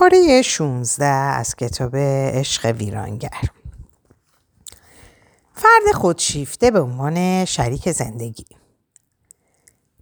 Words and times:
پاره 0.00 0.42
16 0.42 1.04
از 1.04 1.56
کتاب 1.56 1.96
عشق 1.96 2.64
ویرانگر 2.64 3.40
فرد 5.54 5.94
خودشیفته 5.94 6.70
به 6.70 6.80
عنوان 6.80 7.44
شریک 7.44 7.90
زندگی 7.90 8.46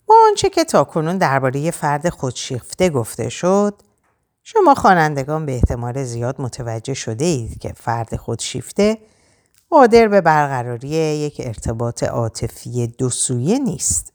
با 0.06 0.14
آنچه 0.28 0.50
که 0.50 0.64
تاکنون 0.64 1.18
درباره 1.18 1.70
فرد 1.70 2.08
خودشیفته 2.08 2.90
گفته 2.90 3.28
شد 3.28 3.74
شما 4.42 4.74
خوانندگان 4.74 5.46
به 5.46 5.54
احتمال 5.54 6.04
زیاد 6.04 6.40
متوجه 6.40 6.94
شده 6.94 7.24
اید 7.24 7.58
که 7.58 7.72
فرد 7.76 8.16
خودشیفته 8.16 8.98
قادر 9.70 10.08
به 10.08 10.20
برقراری 10.20 10.88
یک 10.88 11.36
ارتباط 11.44 12.02
عاطفی 12.02 12.86
دو 12.86 13.10
سویه 13.10 13.58
نیست. 13.58 14.12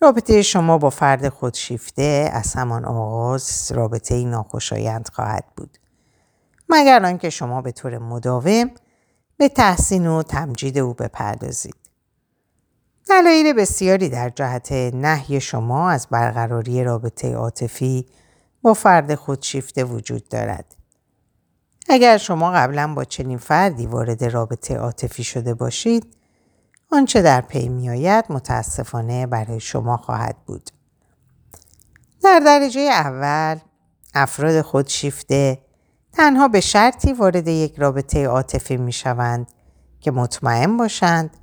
رابطه 0.00 0.42
شما 0.42 0.78
با 0.78 0.90
فرد 0.90 1.28
خودشیفته 1.28 2.30
از 2.32 2.54
همان 2.54 2.84
آغاز 2.84 3.72
رابطه 3.74 4.24
ناخوشایند 4.24 5.08
خواهد 5.12 5.44
بود. 5.56 5.78
مگر 6.68 7.04
آنکه 7.04 7.30
شما 7.30 7.62
به 7.62 7.72
طور 7.72 7.98
مداوم 7.98 8.70
به 9.36 9.48
تحسین 9.48 10.06
و 10.06 10.22
تمجید 10.22 10.78
او 10.78 10.94
بپردازید. 10.94 11.74
دلایل 13.08 13.52
بسیاری 13.52 14.08
در 14.08 14.28
جهت 14.28 14.72
نهی 14.72 15.40
شما 15.40 15.90
از 15.90 16.06
برقراری 16.10 16.84
رابطه 16.84 17.34
عاطفی 17.34 18.06
با 18.62 18.74
فرد 18.74 19.14
خودشیفته 19.14 19.84
وجود 19.84 20.28
دارد. 20.28 20.76
اگر 21.88 22.16
شما 22.18 22.50
قبلا 22.50 22.94
با 22.94 23.04
چنین 23.04 23.38
فردی 23.38 23.86
وارد 23.86 24.24
رابطه 24.24 24.76
عاطفی 24.76 25.24
شده 25.24 25.54
باشید 25.54 26.16
آنچه 26.92 27.22
در 27.22 27.40
پی 27.40 27.68
میآید 27.68 28.24
متاسفانه 28.28 29.26
برای 29.26 29.60
شما 29.60 29.96
خواهد 29.96 30.36
بود 30.46 30.70
در 32.22 32.42
درجه 32.46 32.80
اول 32.80 33.58
افراد 34.14 34.62
خودشیفته 34.62 35.58
تنها 36.12 36.48
به 36.48 36.60
شرطی 36.60 37.12
وارد 37.12 37.48
یک 37.48 37.74
رابطه 37.76 38.26
عاطفی 38.26 38.76
می 38.76 38.92
شوند 38.92 39.52
که 40.00 40.10
مطمئن 40.10 40.76
باشند 40.76 41.36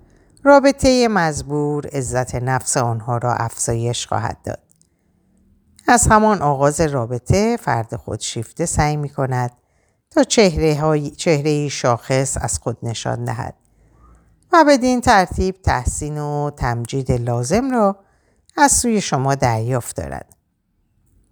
رابطه 0.44 1.08
مزبور 1.08 1.88
عزت 1.88 2.36
نفس 2.36 2.78
آنها 2.78 3.18
را 3.18 3.34
افزایش 3.34 4.08
خواهد 4.08 4.38
داد. 4.44 4.59
از 5.88 6.08
همان 6.08 6.42
آغاز 6.42 6.81
رابطه 6.81 7.58
فرد 7.58 7.96
خودشیفته 7.96 8.66
سعی 8.66 8.98
می 8.98 9.09
کند 9.09 9.52
تا 10.12 10.23
چهره, 10.23 10.80
های، 10.81 11.09
چهره 11.09 11.70
شاخص 11.70 12.38
از 12.42 12.59
خود 12.59 12.78
نشان 12.84 13.23
دهد 13.23 13.56
و 14.54 14.66
بدین 14.68 15.02
ترتیب 15.02 15.62
تحسین 15.62 16.18
و 16.18 16.50
تمجید 16.58 17.12
لازم 17.12 17.72
را 17.72 17.96
از 18.58 18.72
سوی 18.72 19.02
شما 19.02 19.36
دریافت 19.36 19.96
دارد. 19.96 20.36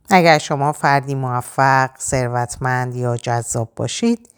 اگر 0.10 0.38
شما 0.38 0.72
فردی 0.72 1.16
موفق، 1.16 1.90
ثروتمند 2.00 2.96
یا 2.96 3.18
جذاب 3.18 3.72
باشید، 3.76 4.30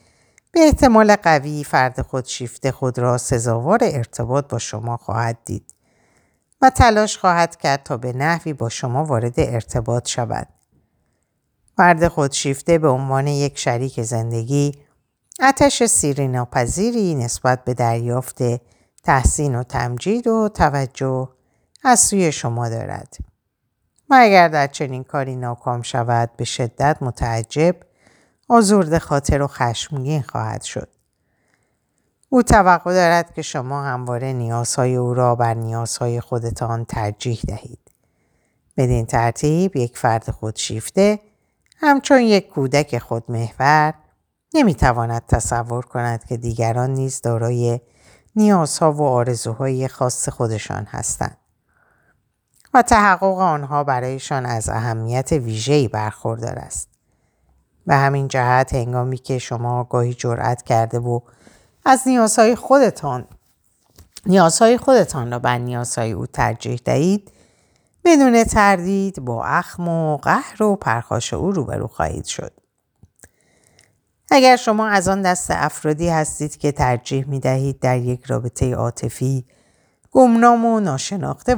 به 0.51 0.59
احتمال 0.59 1.15
قوی 1.15 1.63
فرد 1.63 2.01
خودشیفته 2.01 2.71
خود 2.71 2.99
را 2.99 3.17
سزاوار 3.17 3.79
ارتباط 3.81 4.47
با 4.47 4.59
شما 4.59 4.97
خواهد 4.97 5.37
دید 5.45 5.73
و 6.61 6.69
تلاش 6.69 7.17
خواهد 7.17 7.55
کرد 7.55 7.83
تا 7.83 7.97
به 7.97 8.13
نحوی 8.13 8.53
با 8.53 8.69
شما 8.69 9.05
وارد 9.05 9.33
ارتباط 9.37 10.07
شود. 10.07 10.47
فرد 11.77 12.07
خودشیفته 12.07 12.77
به 12.77 12.87
عنوان 12.87 13.27
یک 13.27 13.57
شریک 13.57 14.01
زندگی 14.01 14.71
آتش 15.39 15.83
سیری 15.83 16.27
ناپذیری 16.27 17.15
نسبت 17.15 17.63
به 17.63 17.73
دریافت 17.73 18.37
تحسین 19.03 19.55
و 19.55 19.63
تمجید 19.63 20.27
و 20.27 20.49
توجه 20.49 21.29
از 21.83 21.99
سوی 21.99 22.31
شما 22.31 22.69
دارد. 22.69 23.17
و 24.09 24.17
اگر 24.19 24.47
در 24.47 24.67
چنین 24.67 25.03
کاری 25.03 25.35
ناکام 25.35 25.81
شود 25.81 26.29
به 26.37 26.45
شدت 26.45 26.97
متعجب 27.01 27.75
آزرد 28.49 28.97
خاطر 28.97 29.41
و 29.41 29.47
خشمگین 29.47 30.21
خواهد 30.21 30.61
شد. 30.61 30.89
او 32.29 32.43
توقع 32.43 32.93
دارد 32.93 33.33
که 33.33 33.41
شما 33.41 33.83
همواره 33.83 34.33
نیازهای 34.33 34.95
او 34.95 35.13
را 35.13 35.35
بر 35.35 35.53
نیازهای 35.53 36.21
خودتان 36.21 36.85
ترجیح 36.85 37.41
دهید. 37.47 37.79
بدین 38.77 39.05
ترتیب 39.05 39.75
یک 39.75 39.97
فرد 39.97 40.31
خودشیفته 40.31 41.19
همچون 41.77 42.21
یک 42.21 42.49
کودک 42.49 42.97
خودمحور 42.97 43.93
نمی‌تواند 44.53 45.25
تصور 45.27 45.85
کند 45.85 46.25
که 46.25 46.37
دیگران 46.37 46.93
نیز 46.93 47.21
دارای 47.21 47.79
نیازها 48.35 48.93
و 48.93 49.01
آرزوهای 49.01 49.87
خاص 49.87 50.29
خودشان 50.29 50.83
هستند 50.83 51.37
و 52.73 52.81
تحقق 52.81 53.39
آنها 53.39 53.83
برایشان 53.83 54.45
از 54.45 54.69
اهمیت 54.69 55.31
ویژه‌ای 55.31 55.87
برخوردار 55.87 56.59
است. 56.59 56.89
به 57.87 57.95
همین 57.95 58.27
جهت 58.27 58.73
هنگامی 58.73 59.17
که 59.17 59.39
شما 59.39 59.83
گاهی 59.83 60.13
جرأت 60.13 60.61
کرده 60.61 60.99
و 60.99 61.19
از 61.85 62.01
نیازهای 62.05 62.55
خودتان 62.55 63.27
نیازهای 64.25 64.77
خودتان 64.77 65.31
را 65.31 65.39
بر 65.39 65.57
نیازهای 65.57 66.11
او 66.11 66.25
ترجیح 66.25 66.81
دهید 66.85 67.31
بدون 68.05 68.43
تردید 68.43 69.25
با 69.25 69.45
اخم 69.45 69.87
و 69.87 70.17
قهر 70.17 70.63
و 70.63 70.75
پرخاش 70.75 71.33
او 71.33 71.51
روبرو 71.51 71.87
خواهید 71.87 72.25
شد. 72.25 72.62
اگر 74.35 74.55
شما 74.55 74.87
از 74.87 75.07
آن 75.07 75.21
دست 75.21 75.47
افرادی 75.51 76.09
هستید 76.09 76.57
که 76.57 76.71
ترجیح 76.71 77.27
می 77.27 77.39
دهید 77.39 77.79
در 77.79 77.97
یک 77.97 78.25
رابطه 78.25 78.75
عاطفی 78.75 79.45
گمنام 80.11 80.65
و 80.65 80.79
ناشناخته 80.79 81.55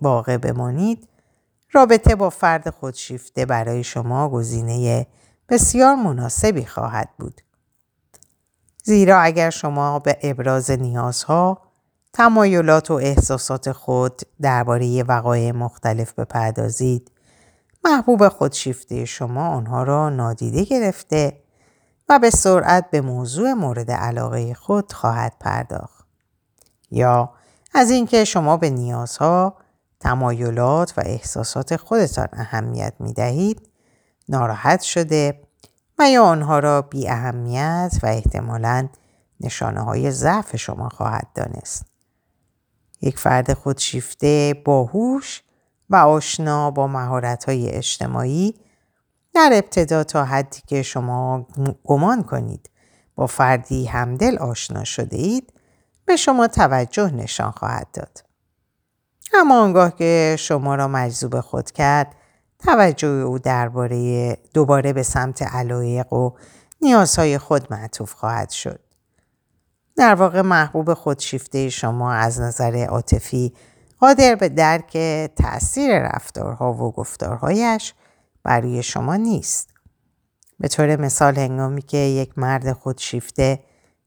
واقع 0.00 0.36
بمانید 0.36 1.08
رابطه 1.72 2.14
با 2.14 2.30
فرد 2.30 2.70
خودشیفته 2.70 3.46
برای 3.46 3.84
شما 3.84 4.28
گزینه 4.28 5.06
بسیار 5.48 5.94
مناسبی 5.94 6.64
خواهد 6.64 7.08
بود. 7.18 7.40
زیرا 8.84 9.20
اگر 9.20 9.50
شما 9.50 9.98
به 9.98 10.18
ابراز 10.22 10.70
نیازها 10.70 11.58
تمایلات 12.12 12.90
و 12.90 12.94
احساسات 12.94 13.72
خود 13.72 14.22
درباره 14.40 15.02
وقایع 15.02 15.52
مختلف 15.52 16.12
بپردازید 16.12 17.10
محبوب 17.84 18.28
خودشیفته 18.28 19.04
شما 19.04 19.48
آنها 19.48 19.82
را 19.82 20.10
نادیده 20.10 20.64
گرفته 20.64 21.41
به 22.18 22.30
سرعت 22.30 22.90
به 22.90 23.00
موضوع 23.00 23.52
مورد 23.52 23.90
علاقه 23.90 24.54
خود 24.54 24.92
خواهد 24.92 25.36
پرداخت 25.40 26.06
یا 26.90 27.32
از 27.74 27.90
اینکه 27.90 28.24
شما 28.24 28.56
به 28.56 28.70
نیازها 28.70 29.56
تمایلات 30.00 30.98
و 30.98 31.02
احساسات 31.04 31.76
خودتان 31.76 32.28
اهمیت 32.32 32.94
می 33.00 33.12
دهید 33.12 33.68
ناراحت 34.28 34.80
شده 34.80 35.42
و 35.98 36.10
یا 36.10 36.24
آنها 36.24 36.58
را 36.58 36.82
بی 36.82 37.08
اهمیت 37.08 37.92
و 38.02 38.06
احتمالاً 38.06 38.88
نشانه 39.40 39.80
های 39.80 40.10
ضعف 40.10 40.56
شما 40.56 40.88
خواهد 40.88 41.26
دانست. 41.34 41.86
یک 43.00 43.18
فرد 43.18 43.52
خودشیفته 43.52 44.62
باهوش 44.64 45.42
و 45.90 45.96
آشنا 45.96 46.70
با 46.70 46.86
مهارت‌های 46.86 47.70
اجتماعی 47.70 48.54
در 49.34 49.50
ابتدا 49.52 50.04
تا 50.04 50.24
حدی 50.24 50.60
که 50.66 50.82
شما 50.82 51.46
گمان 51.84 52.22
کنید 52.22 52.70
با 53.14 53.26
فردی 53.26 53.86
همدل 53.86 54.38
آشنا 54.38 54.84
شده 54.84 55.16
اید 55.16 55.52
به 56.04 56.16
شما 56.16 56.46
توجه 56.46 57.10
نشان 57.10 57.50
خواهد 57.50 57.88
داد. 57.92 58.24
اما 59.34 59.62
آنگاه 59.62 59.96
که 59.96 60.36
شما 60.38 60.74
را 60.74 60.88
مجذوب 60.88 61.40
خود 61.40 61.70
کرد 61.70 62.14
توجه 62.58 63.08
او 63.08 63.38
درباره 63.38 64.32
دوباره 64.54 64.92
به 64.92 65.02
سمت 65.02 65.42
علایق 65.42 66.12
و 66.12 66.30
نیازهای 66.80 67.38
خود 67.38 67.72
معطوف 67.72 68.12
خواهد 68.12 68.50
شد. 68.50 68.80
در 69.96 70.14
واقع 70.14 70.40
محبوب 70.40 70.94
خودشیفته 70.94 71.68
شما 71.68 72.12
از 72.12 72.40
نظر 72.40 72.84
عاطفی 72.84 73.54
قادر 74.00 74.34
به 74.34 74.48
درک 74.48 74.92
تأثیر 75.36 75.98
رفتارها 75.98 76.72
و 76.72 76.92
گفتارهایش 76.92 77.94
برای 78.44 78.82
شما 78.82 79.16
نیست. 79.16 79.68
به 80.60 80.68
طور 80.68 81.00
مثال 81.00 81.36
هنگامی 81.36 81.82
که 81.82 81.96
یک 81.96 82.38
مرد 82.38 82.72
خودشیفته 82.72 83.58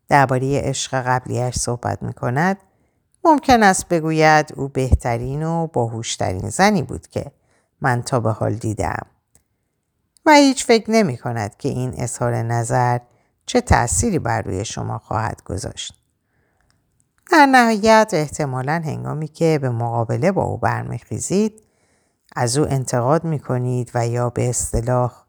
درباره 0.10 0.62
عشق 0.62 1.02
قبلیش 1.02 1.56
صحبت 1.56 2.04
می 2.04 2.14
کند 2.14 2.58
ممکن 3.24 3.64
است 3.64 3.88
بگوید 3.88 4.54
او 4.56 4.68
بهترین 4.68 5.44
و 5.44 5.68
باهوشترین 5.68 6.50
زنی 6.50 6.84
بود 6.84 7.08
که 7.08 7.32
من 7.82 8.02
تا 8.02 8.20
به 8.20 8.32
حال 8.32 8.54
دیدم. 8.54 9.06
و 10.26 10.32
هیچ 10.34 10.66
فکر 10.66 10.92
نمی 10.92 11.18
کند 11.18 11.58
که 11.58 11.70
این 11.70 11.94
اظهار 11.98 12.36
نظر 12.36 13.00
چه 13.46 13.62
تأثیری 13.62 14.20
بر 14.20 14.42
روی 14.42 14.66
شما 14.66 14.98
خواهد 14.98 15.44
گذاشت. 15.44 15.94
در 17.32 17.46
نهایت 17.46 18.10
احتمالا 18.14 18.82
هنگامی 18.86 19.28
که 19.28 19.60
به 19.62 19.70
مقابله 19.70 20.32
با 20.32 20.44
او 20.44 20.58
برمیخیزید 20.58 21.65
از 22.36 22.58
او 22.58 22.68
انتقاد 22.70 23.24
می 23.24 23.40
کنید 23.40 23.92
و 23.96 24.08
یا 24.08 24.30
به 24.30 24.50
اصطلاح 24.50 25.26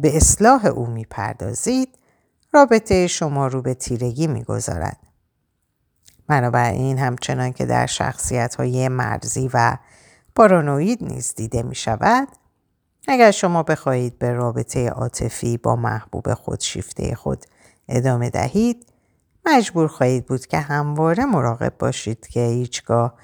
به 0.00 0.16
اصلاح 0.16 0.66
او 0.66 0.86
می 0.86 1.04
پردازید 1.04 1.98
رابطه 2.52 3.06
شما 3.06 3.46
رو 3.46 3.62
به 3.62 3.74
تیرگی 3.74 4.26
می 4.26 4.44
گذارد. 4.44 4.98
بنابراین 6.28 6.98
همچنان 6.98 7.52
که 7.52 7.66
در 7.66 7.86
شخصیت 7.86 8.54
های 8.54 8.88
مرزی 8.88 9.50
و 9.54 9.76
پارانوید 10.36 11.04
نیز 11.04 11.34
دیده 11.34 11.62
می 11.62 11.74
شود 11.74 12.28
اگر 13.08 13.30
شما 13.30 13.62
بخواهید 13.62 14.18
به 14.18 14.32
رابطه 14.32 14.88
عاطفی 14.88 15.56
با 15.56 15.76
محبوب 15.76 16.34
خود 16.34 16.60
شیفته 16.60 17.14
خود 17.14 17.44
ادامه 17.88 18.30
دهید 18.30 18.86
مجبور 19.46 19.88
خواهید 19.88 20.26
بود 20.26 20.46
که 20.46 20.58
همواره 20.58 21.24
مراقب 21.24 21.72
باشید 21.78 22.26
که 22.26 22.40
هیچگاه 22.40 23.14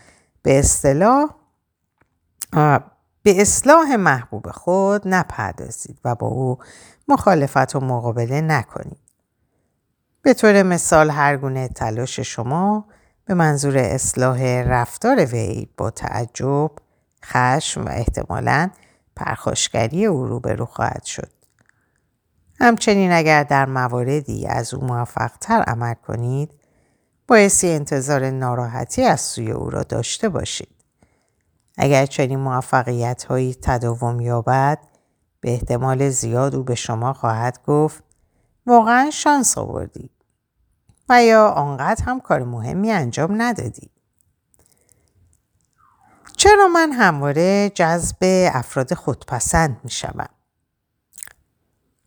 به 0.43 0.59
اصطلاح 0.59 1.40
به 3.23 3.41
اصلاح 3.41 3.97
محبوب 3.97 4.51
خود 4.51 5.09
نپردازید 5.09 5.99
و 6.05 6.15
با 6.15 6.27
او 6.27 6.59
مخالفت 7.09 7.77
و 7.77 7.81
مقابله 7.81 8.41
نکنید. 8.41 8.99
به 10.23 10.35
طور 10.35 10.63
مثال 10.63 11.11
هر 11.11 11.37
گونه 11.37 11.69
تلاش 11.69 12.21
شما 12.21 12.85
به 13.25 13.35
منظور 13.35 13.79
اصلاح 13.79 14.43
رفتار 14.63 15.25
وی 15.25 15.69
با 15.77 15.91
تعجب، 15.91 16.71
خشم 17.25 17.85
و 17.85 17.89
احتمالاً 17.89 18.71
پرخاشگری 19.17 20.07
او 20.07 20.27
روبرو 20.27 20.67
خواهد 20.67 21.05
شد. 21.05 21.33
همچنین 22.61 23.13
اگر 23.13 23.45
در 23.45 23.67
مواردی 23.67 24.47
از 24.47 24.75
او 24.75 24.85
موفقتر 24.85 25.63
عمل 25.63 25.95
کنید 25.95 26.51
بایستی 27.29 27.71
انتظار 27.71 28.31
ناراحتی 28.31 29.05
از 29.05 29.21
سوی 29.21 29.51
او 29.51 29.71
را 29.71 29.83
داشته 29.83 30.29
باشید. 30.29 30.80
اگر 31.79 32.07
چنین 32.07 32.39
موفقیت 32.39 33.25
هایی 33.25 33.57
تداوم 33.63 34.21
یابد 34.21 34.79
به 35.41 35.53
احتمال 35.53 36.09
زیاد 36.09 36.55
او 36.55 36.63
به 36.63 36.75
شما 36.75 37.13
خواهد 37.13 37.63
گفت 37.67 38.05
واقعا 38.67 39.11
شانس 39.13 39.59
آوردی 39.59 40.11
و 41.09 41.25
یا 41.25 41.49
آنقدر 41.49 42.05
هم 42.05 42.21
کار 42.21 42.45
مهمی 42.45 42.91
انجام 42.91 43.43
ندادی. 43.43 43.91
چرا 46.37 46.69
من 46.69 46.93
همواره 46.93 47.71
جذب 47.75 48.17
افراد 48.53 48.95
خودپسند 48.95 49.81
می 49.85 49.91
شوم؟ 49.91 50.29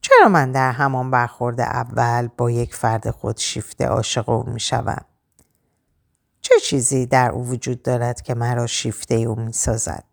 چرا 0.01 0.29
من 0.29 0.51
در 0.51 0.71
همان 0.71 1.11
برخورد 1.11 1.61
اول 1.61 2.29
با 2.37 2.51
یک 2.51 2.75
فرد 2.75 3.09
خودشیفته 3.09 3.85
عاشق 3.85 4.29
او 4.29 4.49
می 4.49 4.59
شوم؟ 4.59 5.05
چه 6.43 6.59
چیزی 6.59 7.05
در 7.05 7.31
او 7.31 7.47
وجود 7.47 7.81
دارد 7.81 8.21
که 8.21 8.33
مرا 8.33 8.67
شیفته 8.67 9.15
او 9.15 9.35
می 9.35 9.53
سازد؟ 9.53 10.03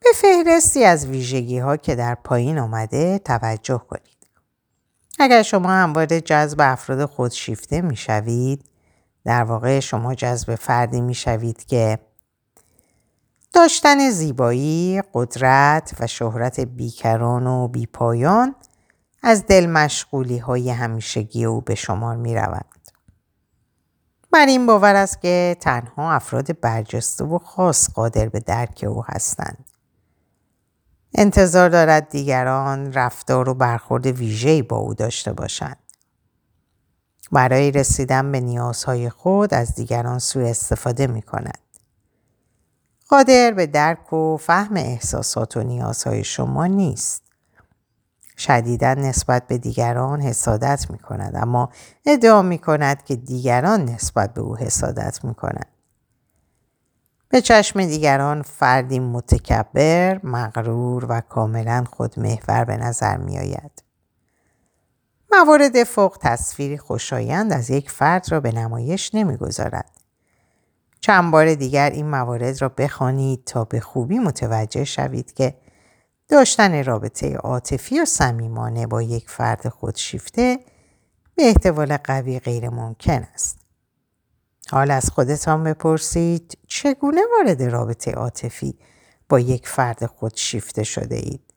به 0.00 0.08
فهرستی 0.14 0.84
از 0.84 1.06
ویژگی 1.06 1.58
ها 1.58 1.76
که 1.76 1.94
در 1.94 2.14
پایین 2.14 2.58
آمده 2.58 3.18
توجه 3.18 3.82
کنید. 3.88 4.26
اگر 5.18 5.42
شما 5.42 5.68
همواره 5.68 6.20
جذب 6.20 6.60
افراد 6.60 7.04
خودشیفته 7.04 7.80
می 7.80 7.96
شوید، 7.96 8.64
در 9.24 9.44
واقع 9.44 9.80
شما 9.80 10.14
جذب 10.14 10.54
فردی 10.54 11.00
می 11.00 11.14
شوید 11.14 11.64
که 11.64 11.98
داشتن 13.52 14.10
زیبایی، 14.10 15.02
قدرت 15.14 15.94
و 16.00 16.06
شهرت 16.06 16.60
بیکران 16.60 17.46
و 17.46 17.68
بیپایان 17.68 18.54
از 19.22 19.46
دل 19.46 19.66
مشغولی 19.66 20.38
های 20.38 20.70
همیشگی 20.70 21.44
او 21.44 21.60
به 21.60 21.74
شمار 21.74 22.16
می 22.16 22.34
روند. 22.34 22.79
بر 24.32 24.46
این 24.46 24.66
باور 24.66 24.94
است 24.94 25.20
که 25.20 25.56
تنها 25.60 26.12
افراد 26.12 26.60
برجسته 26.60 27.24
و 27.24 27.38
خاص 27.38 27.90
قادر 27.90 28.28
به 28.28 28.40
درک 28.40 28.84
او 28.88 29.04
هستند. 29.06 29.64
انتظار 31.14 31.68
دارد 31.68 32.08
دیگران 32.08 32.92
رفتار 32.92 33.48
و 33.48 33.54
برخورد 33.54 34.06
ویژه‌ای 34.06 34.62
با 34.62 34.76
او 34.76 34.94
داشته 34.94 35.32
باشند. 35.32 35.76
برای 37.32 37.70
رسیدن 37.70 38.32
به 38.32 38.40
نیازهای 38.40 39.10
خود 39.10 39.54
از 39.54 39.74
دیگران 39.74 40.18
سوء 40.18 40.48
استفاده 40.48 41.06
می 41.06 41.22
کند. 41.22 41.58
قادر 43.08 43.50
به 43.50 43.66
درک 43.66 44.12
و 44.12 44.36
فهم 44.36 44.76
احساسات 44.76 45.56
و 45.56 45.62
نیازهای 45.62 46.24
شما 46.24 46.66
نیست. 46.66 47.29
شدیدا 48.40 48.94
نسبت 48.94 49.46
به 49.46 49.58
دیگران 49.58 50.20
حسادت 50.20 50.86
می 50.90 50.98
کند 50.98 51.36
اما 51.36 51.70
ادعا 52.06 52.42
می 52.42 52.58
کند 52.58 53.04
که 53.04 53.16
دیگران 53.16 53.84
نسبت 53.84 54.34
به 54.34 54.40
او 54.40 54.56
حسادت 54.56 55.24
می 55.24 55.34
کند. 55.34 55.66
به 57.28 57.40
چشم 57.40 57.84
دیگران 57.84 58.42
فردی 58.42 58.98
متکبر، 58.98 60.20
مغرور 60.24 61.06
و 61.08 61.20
کاملا 61.20 61.84
خودمحور 61.92 62.64
به 62.64 62.76
نظر 62.76 63.16
می 63.16 63.38
آید. 63.38 63.82
موارد 65.32 65.84
فوق 65.84 66.18
تصویری 66.20 66.78
خوشایند 66.78 67.52
از 67.52 67.70
یک 67.70 67.90
فرد 67.90 68.32
را 68.32 68.40
به 68.40 68.52
نمایش 68.52 69.14
نمی‌گذارد. 69.14 69.90
چند 71.00 71.32
بار 71.32 71.54
دیگر 71.54 71.90
این 71.90 72.10
موارد 72.10 72.62
را 72.62 72.68
بخوانید 72.68 73.44
تا 73.44 73.64
به 73.64 73.80
خوبی 73.80 74.18
متوجه 74.18 74.84
شوید 74.84 75.32
که 75.34 75.54
داشتن 76.30 76.84
رابطه 76.84 77.36
عاطفی 77.36 78.00
و 78.00 78.04
صمیمانه 78.04 78.86
با 78.86 79.02
یک 79.02 79.30
فرد 79.30 79.68
خودشیفته 79.68 80.58
به 81.34 81.46
احتمال 81.46 81.96
قوی 81.96 82.38
غیر 82.38 82.68
ممکن 82.68 83.26
است. 83.34 83.58
حال 84.70 84.90
از 84.90 85.10
خودتان 85.10 85.64
بپرسید 85.64 86.58
چگونه 86.68 87.20
وارد 87.36 87.62
رابطه 87.62 88.10
عاطفی 88.10 88.78
با 89.28 89.40
یک 89.40 89.68
فرد 89.68 90.06
خودشیفته 90.06 90.82
شده 90.82 91.16
اید؟ 91.16 91.54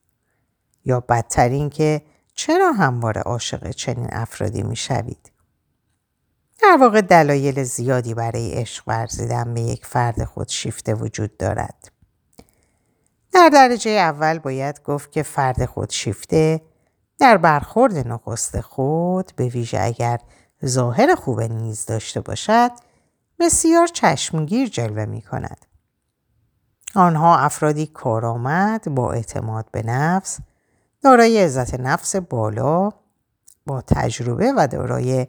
یا 0.85 0.99
بدتر 0.99 1.67
که 1.69 2.01
چرا 2.33 2.71
همواره 2.71 3.21
عاشق 3.21 3.71
چنین 3.71 4.07
افرادی 4.11 4.63
می 4.63 4.75
شوید؟ 4.75 5.31
در 6.61 6.77
واقع 6.79 7.01
دلایل 7.01 7.63
زیادی 7.63 8.13
برای 8.13 8.53
عشق 8.53 8.83
ورزیدن 8.87 9.53
به 9.53 9.61
یک 9.61 9.85
فرد 9.85 10.23
خودشیفته 10.23 10.93
وجود 10.93 11.37
دارد. 11.37 11.92
در 13.33 13.49
درجه 13.49 13.91
اول 13.91 14.39
باید 14.39 14.83
گفت 14.83 15.11
که 15.11 15.23
فرد 15.23 15.65
خودشیفته 15.65 16.61
در 17.19 17.37
برخورد 17.37 18.07
نخست 18.07 18.61
خود 18.61 19.31
به 19.35 19.47
ویژه 19.47 19.79
اگر 19.81 20.19
ظاهر 20.65 21.15
خوب 21.15 21.41
نیز 21.41 21.85
داشته 21.85 22.21
باشد 22.21 22.71
بسیار 23.39 23.87
چشمگیر 23.87 24.69
جلوه 24.69 25.05
می 25.05 25.21
کند. 25.21 25.65
آنها 26.95 27.37
افرادی 27.37 27.87
کارآمد 27.87 28.95
با 28.95 29.11
اعتماد 29.11 29.65
به 29.71 29.83
نفس 29.83 30.39
دارای 31.01 31.43
عزت 31.43 31.79
نفس 31.79 32.15
بالا 32.15 32.89
با 33.65 33.81
تجربه 33.81 34.53
و 34.57 34.67
دارای 34.67 35.27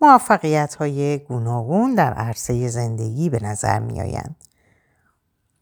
موفقیت 0.00 0.74
های 0.74 1.18
گوناگون 1.18 1.94
در 1.94 2.12
عرصه 2.12 2.68
زندگی 2.68 3.30
به 3.30 3.44
نظر 3.44 3.78
می 3.78 4.00
آیند. 4.00 4.45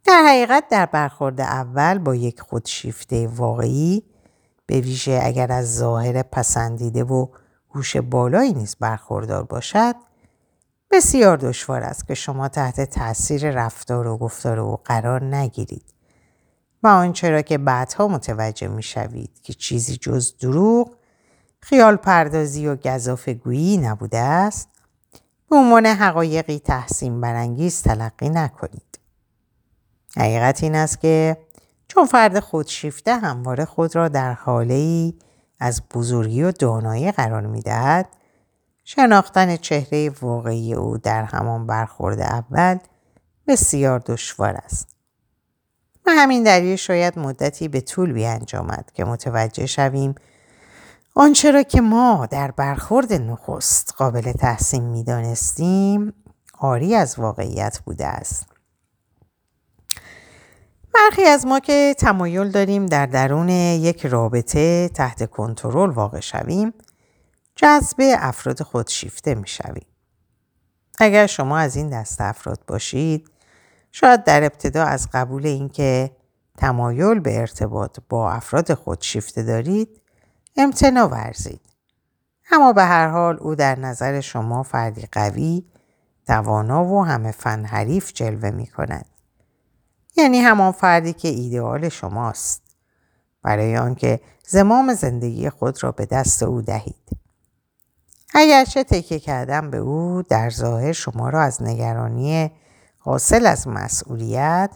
در 0.04 0.22
حقیقت 0.26 0.64
در 0.70 0.86
برخورد 0.86 1.40
اول 1.40 1.98
با 1.98 2.14
یک 2.14 2.40
خودشیفته 2.40 3.28
واقعی 3.28 4.02
به 4.66 4.80
ویژه 4.80 5.20
اگر 5.22 5.52
از 5.52 5.76
ظاهر 5.76 6.22
پسندیده 6.22 7.04
و 7.04 7.26
هوش 7.74 7.96
بالایی 7.96 8.52
نیز 8.52 8.76
برخوردار 8.80 9.42
باشد 9.42 9.94
بسیار 10.90 11.36
دشوار 11.36 11.82
است 11.82 12.06
که 12.06 12.14
شما 12.14 12.48
تحت 12.48 12.80
تاثیر 12.80 13.50
رفتار 13.50 14.06
و 14.06 14.16
گفتار 14.16 14.60
او 14.60 14.76
قرار 14.76 15.24
نگیرید 15.24 15.94
و 16.82 16.88
آنچه 16.88 17.30
را 17.30 17.42
که 17.42 17.58
بعدها 17.58 18.08
متوجه 18.08 18.68
می 18.68 18.82
شوید 18.82 19.40
که 19.42 19.52
چیزی 19.52 19.96
جز 19.96 20.36
دروغ 20.38 20.96
خیال 21.60 21.96
پردازی 21.96 22.66
و 22.66 22.76
گذاف 22.76 23.28
گویی 23.28 23.76
نبوده 23.76 24.18
است 24.18 24.68
به 25.50 25.56
عنوان 25.56 25.86
حقایقی 25.86 26.58
تحسین 26.58 27.20
برانگیز 27.20 27.82
تلقی 27.82 28.28
نکنید. 28.28 28.93
حقیقت 30.18 30.62
این 30.62 30.74
است 30.74 31.00
که 31.00 31.36
چون 31.88 32.06
فرد 32.06 32.40
خودشیفته 32.40 33.16
همواره 33.16 33.64
خود 33.64 33.96
را 33.96 34.08
در 34.08 34.32
حاله 34.32 34.74
ای 34.74 35.14
از 35.60 35.82
بزرگی 35.94 36.42
و 36.42 36.52
دانایی 36.52 37.12
قرار 37.12 37.46
می 37.46 37.62
دهد 37.62 38.08
شناختن 38.84 39.56
چهره 39.56 40.10
واقعی 40.22 40.74
او 40.74 40.98
در 40.98 41.24
همان 41.24 41.66
برخورد 41.66 42.20
اول 42.20 42.78
بسیار 43.46 43.98
دشوار 44.06 44.54
است. 44.54 44.88
و 46.06 46.10
همین 46.10 46.42
دلیل 46.42 46.76
شاید 46.76 47.18
مدتی 47.18 47.68
به 47.68 47.80
طول 47.80 48.12
بیانجامد 48.12 48.90
که 48.94 49.04
متوجه 49.04 49.66
شویم 49.66 50.14
آنچه 51.14 51.50
را 51.50 51.62
که 51.62 51.80
ما 51.80 52.26
در 52.30 52.50
برخورد 52.50 53.12
نخست 53.12 53.94
قابل 53.96 54.32
تحسین 54.32 54.84
می 54.84 55.04
دانستیم 55.04 56.12
آری 56.58 56.94
از 56.94 57.18
واقعیت 57.18 57.80
بوده 57.84 58.06
است. 58.06 58.53
برخی 60.94 61.22
از 61.22 61.46
ما 61.46 61.60
که 61.60 61.94
تمایل 61.98 62.50
داریم 62.50 62.86
در 62.86 63.06
درون 63.06 63.48
یک 63.48 64.06
رابطه 64.06 64.88
تحت 64.88 65.30
کنترل 65.30 65.90
واقع 65.90 66.20
شویم 66.20 66.74
جذب 67.56 67.96
افراد 68.18 68.62
خودشیفته 68.62 69.34
می 69.34 69.48
شویم. 69.48 69.86
اگر 70.98 71.26
شما 71.26 71.58
از 71.58 71.76
این 71.76 71.88
دست 71.88 72.20
افراد 72.20 72.60
باشید 72.66 73.30
شاید 73.92 74.24
در 74.24 74.44
ابتدا 74.44 74.84
از 74.84 75.08
قبول 75.12 75.46
اینکه 75.46 76.10
تمایل 76.58 77.20
به 77.20 77.40
ارتباط 77.40 77.98
با 78.08 78.32
افراد 78.32 78.74
خودشیفته 78.74 79.42
دارید 79.42 80.00
امتنا 80.56 81.08
ورزید. 81.08 81.60
اما 82.52 82.72
به 82.72 82.82
هر 82.82 83.08
حال 83.08 83.38
او 83.40 83.54
در 83.54 83.78
نظر 83.78 84.20
شما 84.20 84.62
فردی 84.62 85.08
قوی، 85.12 85.64
توانا 86.26 86.84
و 86.84 87.04
همه 87.04 87.30
فن 87.30 87.64
حریف 87.64 88.12
جلوه 88.12 88.50
می 88.50 88.66
کند. 88.66 89.13
یعنی 90.16 90.38
همان 90.38 90.72
فردی 90.72 91.12
که 91.12 91.28
ایدئال 91.28 91.88
شماست. 91.88 92.62
برای 93.42 93.76
آنکه 93.76 94.20
زمام 94.46 94.94
زندگی 94.94 95.50
خود 95.50 95.82
را 95.82 95.92
به 95.92 96.06
دست 96.06 96.42
او 96.42 96.62
دهید. 96.62 97.04
اگرچه 98.34 98.84
تکیه 98.84 99.18
کردن 99.18 99.70
به 99.70 99.76
او 99.76 100.22
در 100.28 100.50
ظاهر 100.50 100.92
شما 100.92 101.28
را 101.28 101.42
از 101.42 101.62
نگرانی 101.62 102.50
حاصل 102.98 103.46
از 103.46 103.68
مسئولیت 103.68 104.70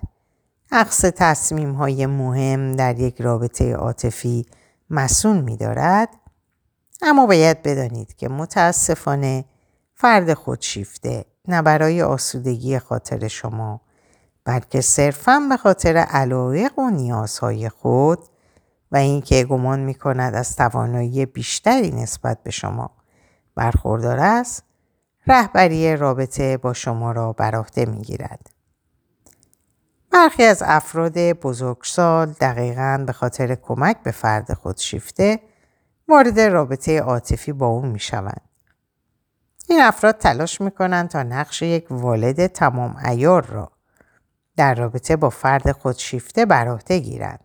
عقص 0.72 1.00
تصمیم 1.00 1.72
های 1.72 2.06
مهم 2.06 2.72
در 2.72 2.98
یک 2.98 3.20
رابطه 3.20 3.74
عاطفی 3.74 4.46
مسون 4.90 5.40
می 5.40 5.56
دارد 5.56 6.08
اما 7.02 7.26
باید 7.26 7.62
بدانید 7.62 8.16
که 8.16 8.28
متاسفانه 8.28 9.44
فرد 9.94 10.34
خودشیفته 10.34 11.24
نه 11.48 11.62
برای 11.62 12.02
آسودگی 12.02 12.78
خاطر 12.78 13.28
شما 13.28 13.80
بلکه 14.44 14.80
صرفا 14.80 15.46
به 15.48 15.56
خاطر 15.56 15.96
علایق 15.96 16.78
و 16.78 16.90
نیازهای 16.90 17.68
خود 17.68 18.18
و 18.92 18.96
اینکه 18.96 19.44
گمان 19.44 19.80
می 19.80 19.94
کند 19.94 20.34
از 20.34 20.56
توانایی 20.56 21.26
بیشتری 21.26 21.90
نسبت 21.90 22.42
به 22.42 22.50
شما 22.50 22.90
برخوردار 23.54 24.20
است 24.20 24.64
رهبری 25.26 25.96
رابطه 25.96 26.56
با 26.56 26.72
شما 26.72 27.12
را 27.12 27.32
بر 27.32 27.54
عهده 27.54 27.84
می 27.84 28.02
گیرد. 28.02 28.50
برخی 30.10 30.44
از 30.44 30.62
افراد 30.66 31.18
بزرگسال 31.18 32.26
دقیقا 32.40 33.04
به 33.06 33.12
خاطر 33.12 33.54
کمک 33.54 34.02
به 34.02 34.10
فرد 34.10 34.52
خودشیفته 34.52 35.40
وارد 36.08 36.40
رابطه 36.40 37.00
عاطفی 37.00 37.52
با 37.52 37.66
او 37.66 37.86
می 37.86 37.98
شوند. 37.98 38.48
این 39.68 39.80
افراد 39.82 40.18
تلاش 40.18 40.60
می 40.60 40.70
کنند 40.70 41.08
تا 41.08 41.22
نقش 41.22 41.62
یک 41.62 41.86
والد 41.90 42.46
تمام 42.46 42.96
ایار 43.04 43.46
را 43.46 43.72
در 44.58 44.74
رابطه 44.74 45.16
با 45.16 45.30
فرد 45.30 45.72
خودشیفته 45.72 46.46
بر 46.46 46.68
عهده 46.68 46.98
گیرند. 46.98 47.40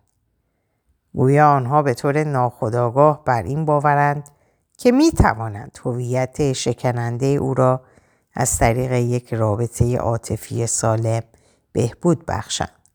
گویا 1.14 1.50
آنها 1.50 1.82
به 1.82 1.94
طور 1.94 2.24
ناخودآگاه 2.24 3.24
بر 3.24 3.42
این 3.42 3.64
باورند 3.64 4.30
که 4.78 4.92
می 4.92 5.10
توانند 5.10 5.78
هویت 5.84 6.52
شکننده 6.52 7.26
او 7.26 7.54
را 7.54 7.80
از 8.32 8.58
طریق 8.58 8.92
یک 8.92 9.34
رابطه 9.34 9.96
عاطفی 9.96 10.66
سالم 10.66 11.22
بهبود 11.72 12.26
بخشند. 12.26 12.88